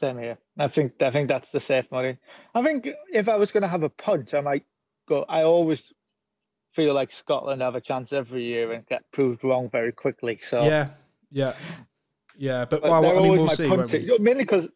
[0.00, 0.38] same here.
[0.58, 2.16] I think I think that's the safe money.
[2.54, 4.64] I think if I was going to have a punt, I might
[5.06, 5.26] go.
[5.28, 5.82] I always
[6.74, 10.38] feel like Scotland have a chance every year and get proved wrong very quickly.
[10.48, 10.88] So yeah,
[11.30, 11.54] yeah,
[12.36, 12.64] yeah.
[12.64, 13.68] But, but well, I mean, we'll see.
[13.68, 14.18] We?
[14.18, 14.68] Mainly because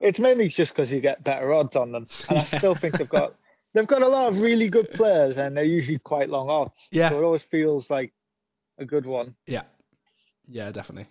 [0.00, 2.46] it's mainly just because you get better odds on them, and yeah.
[2.52, 3.34] I still think they've got
[3.74, 6.88] they've got a lot of really good players, and they're usually quite long odds.
[6.90, 8.12] Yeah, so it always feels like
[8.78, 9.34] a good one.
[9.46, 9.62] Yeah,
[10.48, 11.08] yeah, definitely.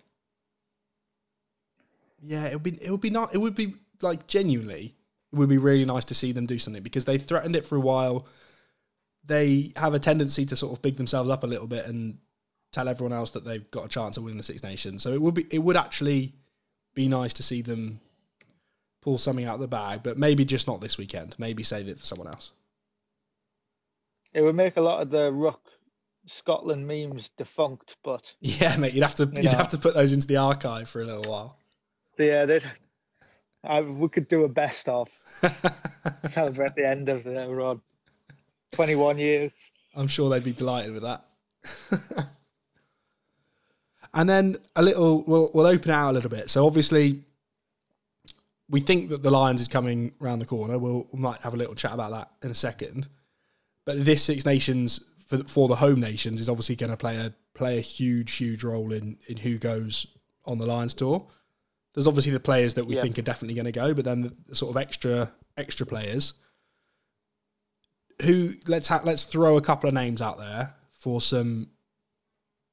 [2.22, 4.94] Yeah, it would be it would be not it would be like genuinely
[5.32, 7.76] it would be really nice to see them do something because they threatened it for
[7.76, 8.26] a while.
[9.24, 12.18] They have a tendency to sort of big themselves up a little bit and
[12.72, 15.02] tell everyone else that they've got a chance of winning the Six Nations.
[15.02, 16.34] So it would be it would actually
[16.94, 18.00] be nice to see them
[19.02, 21.34] pull something out of the bag, but maybe just not this weekend.
[21.38, 22.52] Maybe save it for someone else.
[24.32, 25.60] It would make a lot of the Ruck
[26.26, 30.12] Scotland memes defunct, but yeah, mate, you'd have to you would have to put those
[30.12, 31.56] into the archive for a little while.
[32.18, 32.60] Yeah, they
[33.64, 35.08] I, we could do a best of
[36.32, 37.80] celebrate the end of the run.
[38.72, 39.52] Twenty-one years.
[39.94, 41.24] I'm sure they'd be delighted with that.
[44.14, 46.50] and then a little, we'll we'll open out a little bit.
[46.50, 47.22] So obviously,
[48.68, 50.78] we think that the Lions is coming around the corner.
[50.78, 53.08] We'll, we might have a little chat about that in a second.
[53.84, 57.32] But this Six Nations for for the home nations is obviously going to play a
[57.54, 60.06] play a huge huge role in in who goes
[60.44, 61.26] on the Lions tour.
[61.94, 63.02] There's obviously the players that we yeah.
[63.02, 66.34] think are definitely going to go, but then the sort of extra extra players.
[68.22, 71.68] Who let's ha- let's throw a couple of names out there for some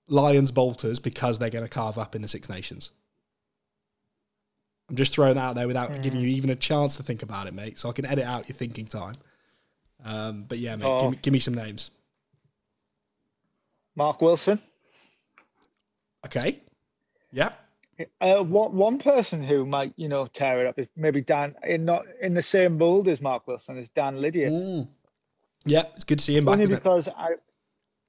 [0.08, 2.92] Lions bolters because they're going to carve up in the Six Nations.
[4.90, 6.02] I'm just throwing that out there without mm.
[6.02, 7.78] giving you even a chance to think about it, mate.
[7.78, 9.16] So I can edit out your thinking time.
[10.04, 11.00] Um, but yeah, mate, oh.
[11.02, 11.92] give, me, give me some names.
[13.96, 14.62] Mark Wilson.
[16.26, 16.62] Okay.
[17.32, 17.52] Yeah.
[18.22, 21.84] Uh, one one person who might you know tear it up is maybe Dan in
[21.84, 24.52] not in the same mold as Mark Wilson is Dan Lydiate.
[24.52, 24.88] Mm.
[25.68, 26.54] Yeah, it's good to see him back.
[26.54, 27.32] Only because I,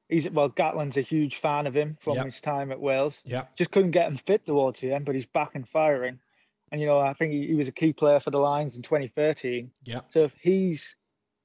[0.09, 2.27] he's well, Gatland's a huge fan of him from yep.
[2.27, 3.19] his time at Wales.
[3.25, 6.19] Yeah, just couldn't get him fit towards the end, but he's back and firing.
[6.71, 8.83] And you know, I think he, he was a key player for the Lions in
[8.83, 9.71] 2013.
[9.85, 10.01] Yeah.
[10.11, 10.97] So if he's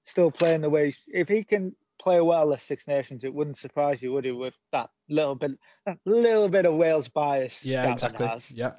[0.06, 4.02] still playing the way, if he can play well at Six Nations, it wouldn't surprise
[4.02, 5.52] you, would it, with that little bit,
[5.86, 7.54] that little bit of Wales bias?
[7.62, 8.28] Yeah, exactly.
[8.28, 8.50] Has.
[8.52, 8.74] Yeah.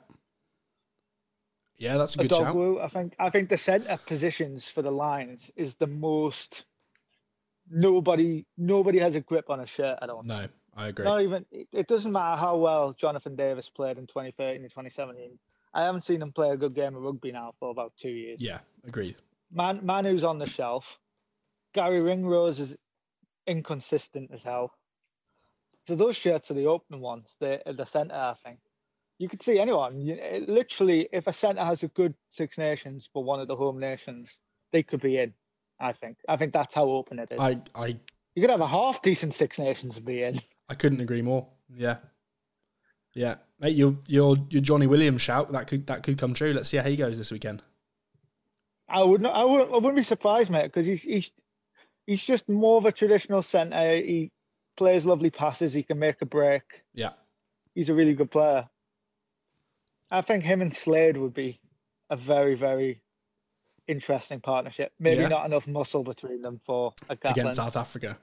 [1.76, 2.56] Yeah, that's a good shout.
[2.82, 6.64] I think I think the centre positions for the Lions is the most.
[7.70, 9.98] Nobody, nobody has a grip on a shirt.
[10.02, 10.26] I don't.
[10.26, 10.46] No,
[10.76, 11.04] I agree.
[11.04, 11.46] Not even.
[11.50, 15.38] It, doesn't matter how well Jonathan Davies played in 2013 and 2017.
[15.72, 18.40] I haven't seen him play a good game of rugby now for about two years.
[18.40, 19.16] Yeah, agreed.
[19.52, 20.84] Man, Manu's on the shelf.
[21.74, 22.74] Garry Ringrose is
[23.46, 24.72] inconsistent as hell.
[25.86, 27.28] So those shirts are the opening ones.
[27.40, 28.58] The the centre, I think.
[29.18, 30.00] You could see anyone.
[30.00, 33.78] You, literally, if a centre has a good Six Nations for one of the home
[33.78, 34.28] nations,
[34.72, 35.34] they could be in.
[35.80, 36.18] I think.
[36.28, 37.40] I think that's how open it is.
[37.40, 37.98] I, I.
[38.34, 40.40] You could have a half decent Six Nations be in.
[40.68, 41.46] I couldn't agree more.
[41.74, 41.96] Yeah,
[43.14, 43.76] yeah, mate.
[43.76, 46.52] Your your your Johnny Williams shout that could that could come true.
[46.52, 47.62] Let's see how he goes this weekend.
[48.88, 49.34] I would not.
[49.34, 49.70] I wouldn't.
[49.70, 51.30] I wouldn't be surprised, mate, because he's he's
[52.06, 53.96] he's just more of a traditional centre.
[53.96, 54.30] He
[54.76, 55.72] plays lovely passes.
[55.72, 56.62] He can make a break.
[56.92, 57.10] Yeah.
[57.74, 58.68] He's a really good player.
[60.10, 61.60] I think him and Slade would be
[62.10, 63.00] a very, very
[63.88, 64.92] interesting partnership.
[64.98, 65.28] Maybe yeah.
[65.28, 67.30] not enough muscle between them for a Gatland.
[67.30, 68.18] Against South Africa.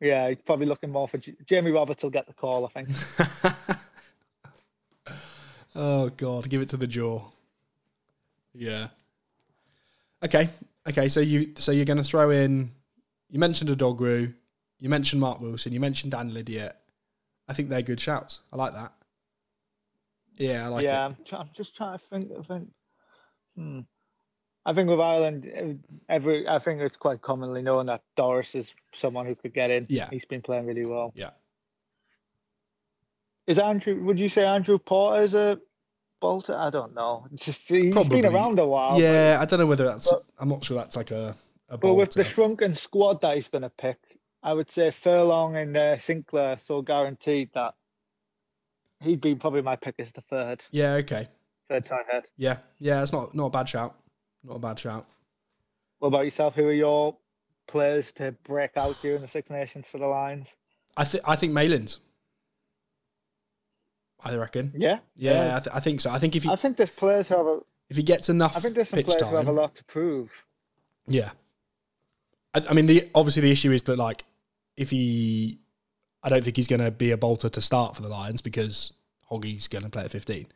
[0.00, 2.88] Yeah, he's probably looking more for J- Jamie Roberts will get the call, I think.
[5.74, 7.22] oh god, give it to the jaw.
[8.54, 8.88] Yeah.
[10.24, 10.48] Okay.
[10.88, 12.70] Okay, so you so you're going to throw in.
[13.28, 14.32] You mentioned a Odogwu,
[14.78, 16.72] you mentioned Mark Wilson, you mentioned Dan Lydiate.
[17.46, 18.40] I think they're good shouts.
[18.52, 18.92] I like that.
[20.36, 21.16] Yeah, I like yeah, it.
[21.26, 22.46] Yeah, I'm, I'm, just trying to think.
[22.46, 22.68] think
[23.56, 23.80] hmm.
[24.68, 25.72] I think with Ireland, eh,
[26.10, 29.86] every I think it's quite commonly known that Doris is someone who could get in.
[29.88, 30.10] Yeah.
[30.10, 31.10] he's been playing really well.
[31.14, 31.30] Yeah.
[33.46, 33.98] Is Andrew?
[34.04, 35.58] Would you say Andrew Porter is a
[36.20, 36.54] bolter?
[36.54, 37.26] I don't know.
[37.32, 38.20] It's just he's Probably.
[38.20, 39.00] been around a while.
[39.00, 40.10] yeah, I don't know whether that's.
[40.10, 41.34] But- I'm not sure that's like a.
[41.70, 43.96] a But with the shrunken squad that he's going to pick,
[44.42, 47.72] I would say Furlong and uh, Sinckler so guaranteed that
[49.00, 51.28] he'd be probably my pick as the third yeah, okay.
[51.70, 52.24] third tight head.
[52.36, 53.96] Yeah, yeah, it's not not a bad shout.
[54.48, 55.06] Not a bad shout.
[55.98, 56.54] What about yourself?
[56.54, 57.16] Who are your
[57.66, 60.48] players to break out during the Six Nations for the Lions?
[60.96, 61.98] I think I think Malins.
[64.24, 64.72] I reckon.
[64.76, 66.10] Yeah, Yeah, I, th- I think so.
[66.10, 67.60] I think if he I think there's players who have a.
[67.88, 70.30] if he gets enough I think there's some players who have a lot to prove.
[71.06, 71.30] yeah.
[72.54, 74.24] I, I mean, the obviously the issue is that like
[74.76, 75.58] if he,
[76.22, 78.92] I don't think he's going to be a bolter to start for the Lions because
[79.30, 80.46] Hoggy's going to play at 15.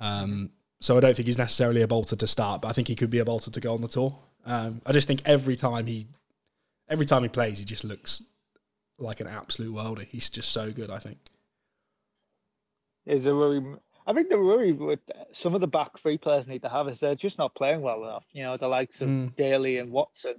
[0.00, 2.94] Um, so I don't think he's necessarily a bolter to start, but I think he
[2.96, 4.18] could be a bolter to go on the tour.
[4.46, 6.06] Um, I just think every time he,
[6.88, 8.22] every time he plays, he just looks
[8.98, 10.06] like an absolute worldie.
[10.08, 10.90] He's just so good.
[10.90, 11.18] I think.
[13.06, 13.62] Is a worry.
[14.06, 15.00] I think the worry with
[15.32, 18.02] some of the back three players need to have is they're just not playing well
[18.04, 18.24] enough.
[18.32, 19.36] You know, the likes of Mm.
[19.36, 20.34] Daly and Watson.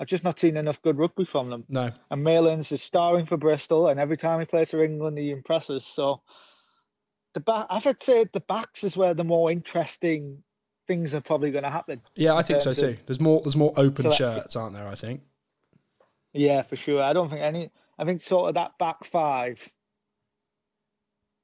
[0.00, 1.64] I've just not seen enough good rugby from them.
[1.68, 5.30] No, And Malins is starring for Bristol, and every time he plays for England, he
[5.30, 5.84] impresses.
[5.86, 6.22] So
[7.34, 10.42] the back, I would say the backs is where the more interesting
[10.86, 12.00] things are probably going to happen.
[12.16, 12.96] yeah, I think so of- too.
[13.06, 13.40] There's more.
[13.42, 14.86] There's more open Select- shirts, aren't there?
[14.88, 15.22] I think.
[16.32, 17.02] Yeah, for sure.
[17.02, 17.70] I don't think any.
[17.98, 19.58] I think sort of that back five.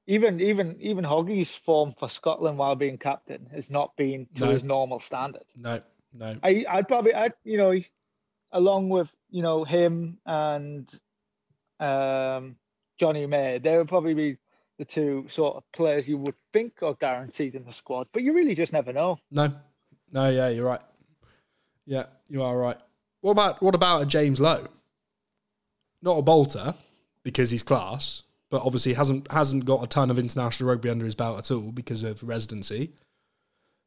[0.06, 4.50] Even even even Hoggy's form for Scotland while being captain has not been to No.
[4.52, 5.44] his normal standard.
[5.54, 5.82] No,
[6.14, 6.36] no.
[6.42, 7.78] I I'd probably I you know
[8.52, 10.88] along with you know him and
[11.78, 12.56] um
[12.98, 14.38] Jonny May, they would probably be
[14.78, 18.32] the two sort of players you would think are guaranteed in the squad, but you
[18.32, 19.18] really just never know.
[19.30, 19.52] No,
[20.12, 20.80] no, yeah, you're right.
[21.84, 22.78] Yeah, you are right.
[23.20, 24.68] What about what about a James Lowe?
[26.00, 26.74] Not a bolter
[27.24, 31.16] because he's class, but obviously hasn't hasn't got a ton of international rugby under his
[31.16, 32.92] belt at all because of residency.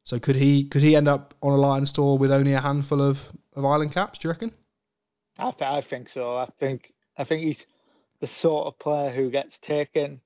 [0.04, 3.00] So could he could he end up on a Lions tour with only a handful
[3.00, 4.18] of, of Ireland caps?
[4.18, 4.52] Do you reckon?
[5.38, 6.36] I, th- I think so.
[6.36, 7.64] I think I think he's
[8.20, 10.20] the sort of player who gets taken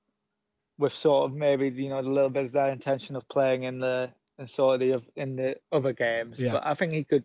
[0.79, 3.79] with sort of maybe you know a little bit of their intention of playing in
[3.81, 6.37] the in sort of the in the other games.
[6.39, 6.53] Yeah.
[6.53, 7.25] But I think he could.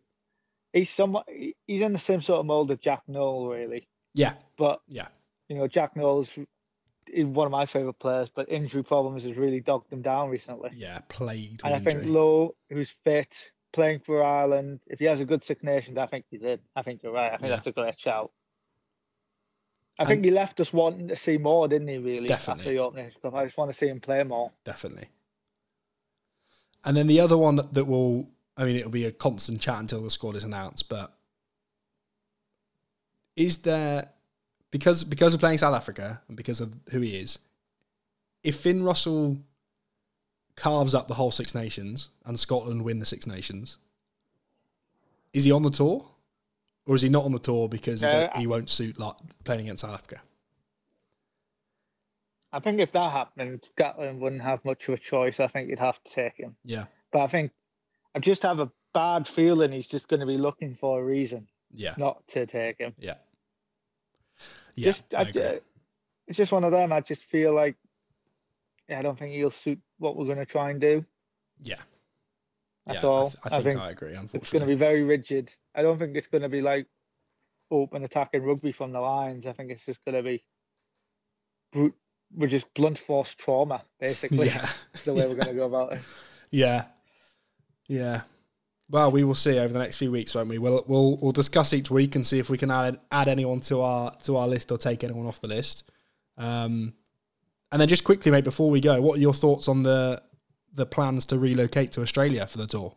[0.73, 1.27] He's somewhat.
[1.67, 3.87] He's in the same sort of mold of Jack Nowell, really.
[4.13, 5.07] Yeah, But yeah,
[5.49, 6.29] you know, Jack Nowell's
[7.13, 10.69] one of my favourite players, but injury problems has really dogged him down recently.
[10.75, 10.99] yeah.
[11.09, 12.03] Played and I think.
[12.05, 13.33] Lowe, who's fit,
[13.73, 16.59] playing for Ireland, if he has a good Six Nations, I think he's in.
[16.75, 17.33] I think you're right.
[17.33, 17.55] I think Yeah.
[17.57, 18.31] that's a great shout.
[20.01, 21.97] I And- think he left us wanting to see more, didn't he?
[21.99, 22.61] Really, Definitely.
[22.61, 24.51] after the opening cup, I just want to see him play more.
[24.63, 25.09] definitely.
[26.83, 30.01] And then the other one that will, I mean, it'll be a constant chat until
[30.01, 30.89] the squad is announced.
[30.89, 31.13] But
[33.35, 34.09] is there
[34.71, 37.37] because because of playing South Africa and because of who he is,
[38.43, 39.37] if Finn Russell
[40.55, 43.77] carves up the whole Six Nations and Scotland win the Six Nations,
[45.33, 46.07] is he on the tour,
[46.85, 49.13] or is he not on the tour because he, No, he won't suit like
[49.43, 50.21] playing against South Africa?
[52.53, 55.39] I think if that happened, Scotland wouldn't have much of a choice.
[55.39, 56.55] I think you'd have to take him.
[56.65, 57.51] Yeah, But I think
[58.13, 61.47] I just have a bad feeling he's just going to be looking for a reason
[61.73, 62.93] yeah, not to take him.
[62.99, 63.15] yeah,
[64.75, 64.91] yeah.
[64.91, 65.59] just, I I,
[66.27, 66.91] it's just one of them.
[66.91, 67.75] I just feel like
[68.89, 71.05] yeah, I don't think he'll suit what we're going to try and do.
[71.61, 71.77] yeah.
[72.85, 73.33] That's yeah, all.
[73.43, 74.17] I, th- I think I, think agree.
[74.33, 75.51] it's going to be very rigid.
[75.75, 76.87] I don't think it's going to be like
[77.69, 79.45] open attacking rugby from the Lions.
[79.45, 80.43] I think it's just going to be
[81.71, 81.95] brute.
[82.33, 84.47] We're just blunt force trauma, basically.
[84.47, 84.69] yeah,
[85.05, 85.99] the way we're going to go about it.
[86.51, 86.85] yeah,
[87.87, 88.21] yeah.
[88.89, 90.57] Well, we will see over the next few weeks, won't we?
[90.57, 93.81] We'll we'll we'll discuss each week and see if we can add add anyone to
[93.81, 95.89] our to our list or take anyone off the list.
[96.37, 96.93] Um,
[97.71, 100.21] and then just quickly, mate, before we go, what are your thoughts on the
[100.73, 102.95] the plans to relocate to Australia for the tour?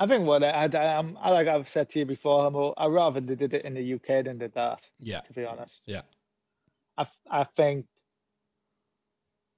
[0.00, 2.86] I think what I, I, I'm, I like I've said to you before, I'm, I
[2.86, 4.80] rather they did it in the UK than did that.
[5.00, 5.80] Yeah, To be honest.
[5.86, 6.02] Yeah.
[6.96, 7.86] I, I think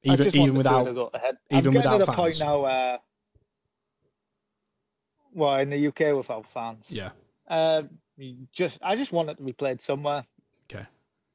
[0.03, 0.89] even want even without
[1.51, 2.41] even without to the point fans.
[2.41, 2.99] now where,
[5.35, 7.11] well, in the UK without fans, yeah,
[7.49, 7.83] uh,
[8.53, 10.25] just I just want it to be played somewhere.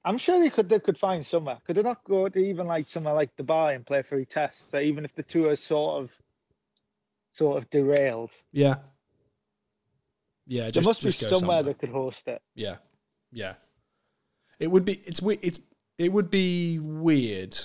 [0.06, 1.58] I'm sure they could they could find somewhere.
[1.66, 4.64] Could they not go to even like somewhere like Dubai and play three tests?
[4.72, 6.12] So even if the tour is sort of,
[7.34, 8.76] sort of derailed, yeah,
[10.46, 10.64] yeah.
[10.64, 11.64] there Just, must be somewhere somewhere.
[11.64, 12.42] that could host it.
[12.54, 12.76] Yeah,
[13.32, 13.54] yeah.
[14.60, 15.60] It would be it's we- it's
[15.98, 17.58] it would be weird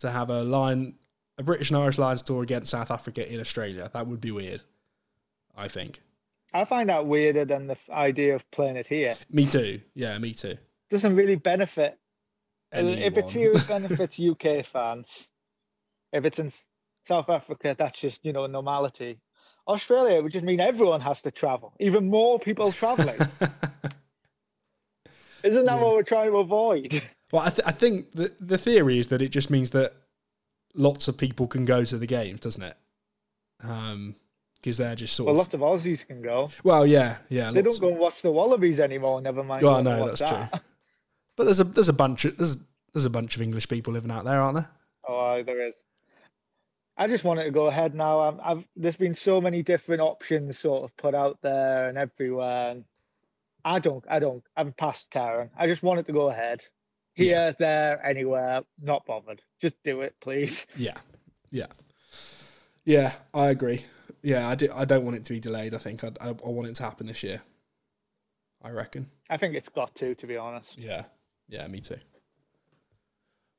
[0.00, 0.94] to have a line
[1.38, 3.88] a British and Irish Lions tour against South Africa in Australia.
[3.92, 4.62] That would be weird.
[5.56, 6.00] I think.
[6.52, 9.16] I find that weirder than the idea of playing it here.
[9.30, 9.80] Me too.
[9.94, 10.56] Yeah, me too.
[10.90, 11.98] Doesn't really benefit.
[12.74, 13.32] Uh, If it's Anyone.
[13.32, 15.08] here, it benefits UK fans.
[16.12, 16.52] If it's in
[17.08, 19.18] South Africa, that's just you know normality.
[19.68, 23.16] Australia would just mean everyone has to travel, even more people traveling.
[25.42, 25.82] Isn't that Yeah.
[25.82, 27.02] what we're trying to avoid?
[27.32, 29.92] well, I, th- I think the the theory is that it just means that
[30.74, 32.76] lots of people can go to the games, doesn't it?
[33.62, 34.16] Um,
[34.56, 35.52] because they're just sort Well, of.
[35.52, 36.50] Well, lots of Aussies can go.
[36.64, 37.50] well, yeah, yeah.
[37.52, 39.20] They don't go and watch the Wallabies anymore.
[39.20, 39.62] Never mind.
[39.62, 40.50] Well, to no, that's that.
[40.50, 40.60] true.
[41.36, 42.58] But there's a there's a bunch of there's
[42.92, 44.70] there's a bunch of English people living out there, aren't there?
[45.06, 45.74] Oh, there is.
[46.96, 48.20] I just wanted to go ahead now.
[48.20, 52.70] I'm, I've there's been so many different options sort of put out there and everywhere,
[52.70, 52.84] and
[53.64, 55.50] I don't, I don't, I'm past Karen.
[55.58, 56.62] I just wanted to go ahead.
[57.14, 59.40] Here, there, anywhere, not bothered.
[59.60, 60.66] Just do it, please.
[60.76, 60.98] Yeah,
[61.50, 61.66] yeah,
[62.84, 63.12] yeah.
[63.32, 63.86] I agree.
[64.22, 65.72] Yeah, I do, I don't want it to be delayed.
[65.72, 67.40] I think I, I, I want it to happen this year.
[68.62, 69.10] I reckon.
[69.30, 70.68] I think it's got to, to be honest.
[70.76, 71.04] Yeah,
[71.48, 71.66] yeah.
[71.68, 71.98] Me too.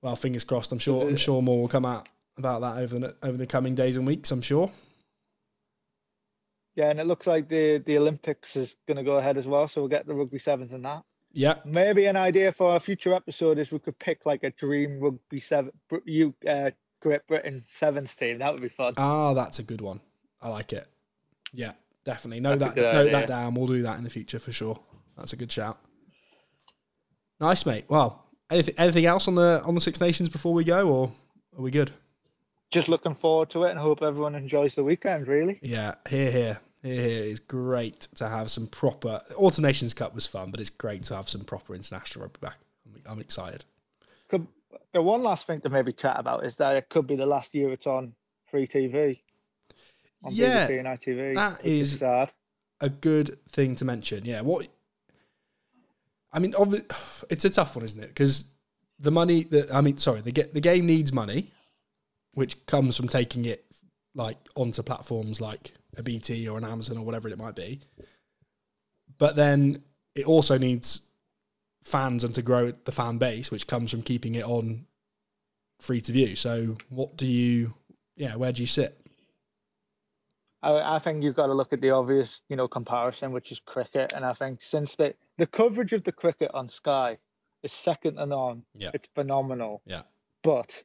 [0.02, 0.72] Well, fingers crossed.
[0.72, 1.08] I'm sure.
[1.08, 2.08] I'm sure more will come out
[2.38, 4.32] about that over the over the coming days and weeks.
[4.32, 4.72] I'm sure.
[6.76, 9.68] Yeah, and it looks like the the Olympics is going to go ahead as well,
[9.68, 11.04] so we'll get the rugby sevens and that.
[11.34, 15.00] Yeah, Maybe an idea for a future episode is we could pick like a dream
[15.00, 15.72] rugby seven,
[16.06, 16.72] you uh,
[17.02, 18.40] Great Britain sevens team.
[18.40, 18.94] That would be fun.
[18.98, 20.00] Ah, that's a good one.
[20.42, 20.88] I like it.
[21.54, 21.74] Yeah,
[22.06, 22.40] definitely.
[22.40, 23.12] Note That's that note idea.
[23.12, 23.54] that down.
[23.56, 24.80] We'll do that in the future for sure.
[25.18, 25.80] That's a good shout.
[27.40, 27.86] Nice, mate.
[27.88, 31.12] Well, anything anything else on the on the Six Nations before we go, or
[31.58, 31.92] are we good?
[32.70, 36.60] just looking forward to it and hope everyone enjoys the weekend really Yeah, here, here,
[36.84, 39.22] here, here is great to have some proper.
[39.38, 42.58] Autumn Nations Cup was fun, but it's great to have some proper international rugby back.
[42.86, 43.64] I'm, I'm excited.
[44.28, 44.48] could
[44.94, 47.56] the one last thing to maybe chat about is that it could be the last
[47.56, 48.14] year it's on
[48.52, 49.20] free tv
[50.26, 52.34] on Yeah, BBC and ITV that which is- sad
[52.82, 54.26] a good thing to mention.
[54.26, 54.68] Yeah, what
[56.32, 56.53] I mean,
[57.30, 58.09] it's a tough one, isn't it?
[58.09, 58.45] Because
[58.99, 61.51] the money that I mean, sorry, the the game needs money,
[62.34, 63.65] which comes from taking it
[64.15, 67.80] like onto platforms like a BT or an Amazon or whatever it might be.
[69.17, 69.84] But then
[70.15, 71.01] it also needs
[71.84, 74.86] fans and to grow the fan base, which comes from keeping it on
[75.80, 76.36] free to view.
[76.36, 77.73] So, what do you?
[78.15, 78.99] Yeah, where do you sit?
[80.63, 83.61] I, I think you've got to look at the obvious you know comparison which is
[83.65, 87.18] cricket and I think since the the coverage of the cricket on Sky
[87.64, 88.92] is second to none Yeah.
[88.94, 90.04] it's phenomenal Yeah.
[90.44, 90.84] but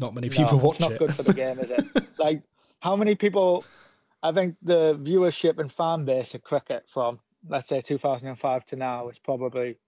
[0.00, 0.98] Not many No, people watch it's not it.
[0.98, 1.84] good for the game, is it?
[2.18, 2.42] like,
[2.80, 3.64] how many people?
[4.22, 9.08] I think the viewership and fan base of cricket from let's say 2005 to now
[9.08, 9.78] is probably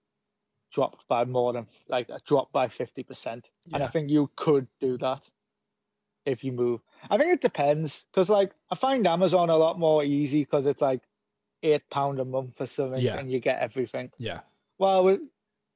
[0.73, 3.47] dropped by more than like dropped by 50 percent.
[3.65, 3.75] Yeah.
[3.75, 5.21] And I think you could do that
[6.25, 6.81] if you move.
[7.09, 10.81] I think it depends because like I find Amazon a lot more easy because it's
[10.81, 11.01] like
[11.63, 13.17] eight pound a month or something, Yeah.
[13.19, 14.11] and you get everything.
[14.17, 14.41] yeah,
[14.79, 15.17] Well,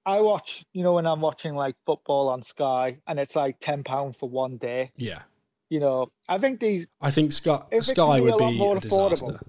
[0.06, 3.84] I watch, you know, when I'm watching like football on Sky, and it's like ten
[3.84, 5.24] pound for one day yeah.
[5.70, 9.26] you know, I think these, I think Sky, Sky be would be more a disaster.
[9.26, 9.48] affordable.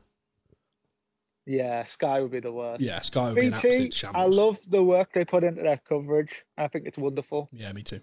[1.47, 2.81] yeah, Sky would be the worst.
[2.81, 5.81] Yeah, Sky would be an absolute BT, I love the work they put into their
[5.89, 6.33] coverage.
[6.59, 8.01] I think it's wonderful, yeah, me too.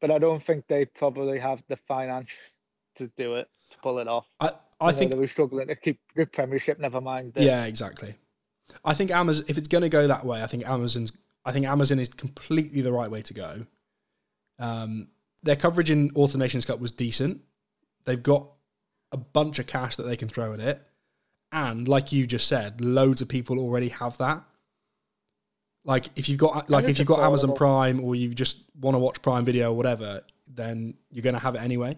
[0.00, 2.28] but I don't think they probably have the finance
[2.98, 4.26] to do it to pull it off.
[4.40, 4.50] I,
[4.80, 6.78] I think they were struggling to keep the Premiership.
[6.78, 7.34] Never mind.
[7.34, 8.14] The, yeah, exactly.
[8.84, 9.44] I think Amazon.
[9.48, 11.12] If it's going to go that way, I think Amazon's.
[11.44, 13.66] I think Amazon is completely the right way to go.
[14.58, 15.08] Um,
[15.42, 17.40] their coverage in Autumn Nations Cup was decent.
[18.04, 18.50] They've got
[19.12, 20.86] a bunch of cash that they can throw at it,
[21.52, 24.44] and like you just said, loads of people already have that.
[25.84, 27.54] Like if you've got like if you've got Amazon.
[27.54, 31.40] Prime or you just want to watch Prime Video or whatever, then you're going to
[31.40, 31.96] have it anyway.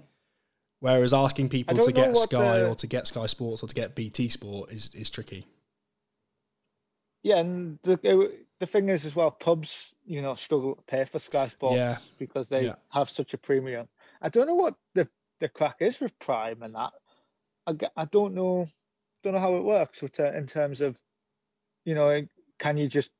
[0.82, 3.94] Whereas asking people to get Sky the- or to get Sky Sports or to get
[3.94, 5.46] BT Sport is is tricky.
[7.22, 9.72] yeah, and the the thing is as well, pubs,
[10.04, 11.98] you know, struggle to pay for Sky Sports Yeah.
[12.18, 12.74] because they Yeah.
[12.90, 13.88] have such a premium.
[14.20, 15.08] I don't know what the
[15.38, 16.92] the crack is with Prime and that.
[17.66, 18.68] I, I don't know
[19.22, 20.98] don't know how it works with, uh, in terms of,
[21.84, 22.26] you know,
[22.58, 23.10] can you just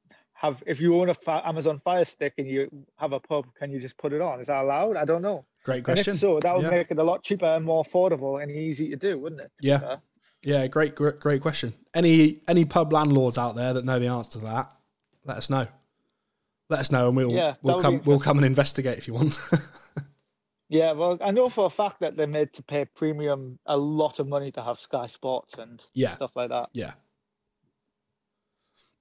[0.43, 1.17] have if you own a
[1.49, 4.41] Amazon Fire Stick and you have a pub, can you just put it on?
[4.41, 4.97] Is that allowed?
[4.97, 5.45] I don't know.
[5.65, 6.15] Great And question.
[6.15, 6.71] if so, that would Yeah.
[6.71, 9.53] make it a lot cheaper and more affordable and easy to do, wouldn't it?
[9.61, 9.97] Yeah.
[10.43, 11.73] Yeah, great, great, great question.
[11.95, 14.73] Any any pub landlords out there that know the answer to that,
[15.25, 15.69] let us know.
[16.69, 19.39] Let us know, and we'll Yeah, we'll come we'll come and investigate if you want.
[20.69, 24.19] Yeah, well, I know for a fact that they're made to pay premium a lot
[24.19, 26.71] of money to have Sky Sports and yeah, stuff like that.
[26.73, 26.93] yeah,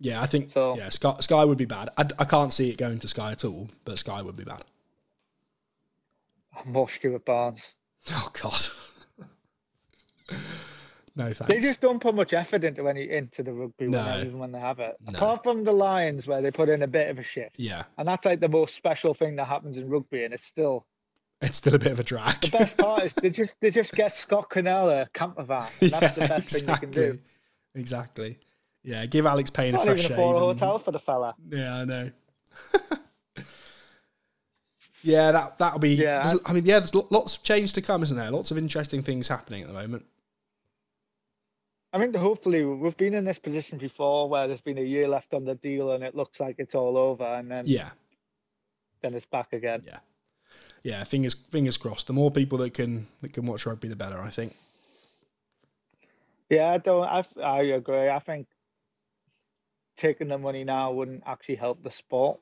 [0.01, 0.21] yeah.
[0.21, 1.89] I think So- yeah, Sky, Sky would be bad.
[1.97, 4.63] I, I can't see it going to Sky at all, but Sky would be bad.
[6.65, 7.61] More Stuart Barnes.
[8.11, 8.67] Oh God.
[11.15, 11.47] no thanks.
[11.53, 14.03] They just don't put much effort into any into the rugby No.
[14.05, 14.95] when, even when they have it.
[15.09, 15.17] No.
[15.17, 18.07] Apart from the Lions, where they put in a bit of a shift, yeah, and
[18.07, 20.85] that's like the most special thing that happens in rugby, and it's still
[21.41, 22.39] it's still a bit of a drag.
[22.41, 25.67] the best part is they just they just get Scott Quinnell a camper van.
[25.81, 27.19] And that's the Yeah, best thing they can do.
[27.75, 28.37] Exactly.
[28.83, 30.17] Yeah, give Alex Payne a Not fresh even shave.
[30.17, 31.35] afford a hotel for the fella.
[31.49, 32.11] Yeah, I know.
[35.03, 35.95] yeah, that that'll be.
[35.95, 38.31] Yeah, I mean, yeah, there's lots of change to come, isn't there?
[38.31, 40.05] Lots of interesting things happening at the moment.
[41.93, 45.33] I think hopefully we've been in this position before where there's been a year left
[45.33, 47.89] on the deal and it looks like it's all over and then Yeah,
[49.01, 49.83] then it's back again.
[49.85, 49.97] yeah,
[50.83, 51.03] yeah.
[51.03, 52.07] Fingers fingers crossed.
[52.07, 54.21] The more people that can that can watch rugby, the better.
[54.21, 54.55] I think.
[56.49, 57.03] Yeah, I don't.
[57.05, 58.07] I I agree.
[58.09, 58.47] I think
[60.01, 62.39] taking the money now wouldn't actually help the sport.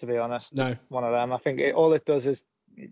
[0.00, 0.76] To be honest, No.
[0.90, 1.32] one of them.
[1.32, 2.42] I think it, all it does is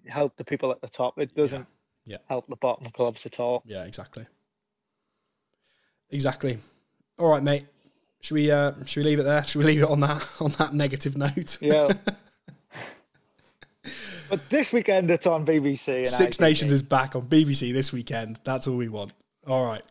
[0.09, 1.19] help the people at the top.
[1.19, 1.67] It doesn't
[2.05, 2.17] Yeah.
[2.29, 3.63] help the bottom clubs at all.
[3.65, 4.27] Yeah, exactly.
[6.11, 6.59] Exactly.
[7.19, 7.67] All right, mate.
[8.21, 9.45] Should we uh should we leave it there?
[9.45, 11.59] Should we leave it on that on that negative note?
[11.61, 11.93] Yeah.
[14.29, 15.99] but this weekend it's on BBC.
[15.99, 16.41] And Six ITV.
[16.41, 18.41] Nations is back on BBC this weekend.
[18.43, 19.13] That's all we want.
[19.47, 19.83] All right.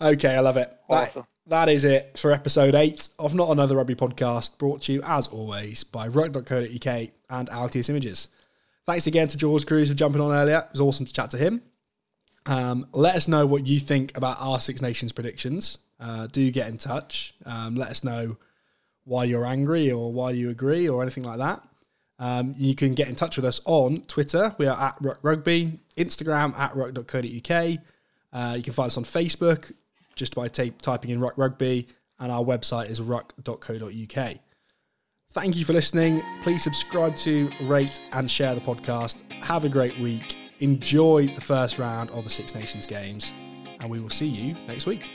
[0.00, 0.72] Okay, I love it.
[0.88, 5.02] That- that is it for episode eight of Not Another Rugby Podcast, brought to you
[5.02, 6.86] as always by ruck.co.uk
[7.30, 8.28] and Altius Images.
[8.86, 10.58] Thanks again to George Kruis for jumping on earlier.
[10.58, 11.62] It was awesome to chat to him.
[12.46, 15.78] Um, let us know what you think about our Six Nations predictions.
[15.98, 17.34] Uh, do get in touch.
[17.46, 18.36] Um, let us know
[19.04, 21.62] why you're angry or why you agree or anything like that.
[22.18, 24.54] Um, you can get in touch with us on Twitter.
[24.58, 27.78] We are at Ruck Rugby, Instagram at ruck.co.uk.
[28.32, 29.72] Uh, you can find us on Facebook
[30.18, 31.86] just by ta- typing in Ruck Rugby,
[32.18, 34.36] and our website is ruck.co.uk.
[35.32, 36.22] Thank you for listening.
[36.42, 39.16] Please subscribe to, rate, and share the podcast.
[39.32, 40.36] Have a great week.
[40.60, 43.32] Enjoy the first round of the Six Nations games,
[43.80, 45.08] and we will see you next week.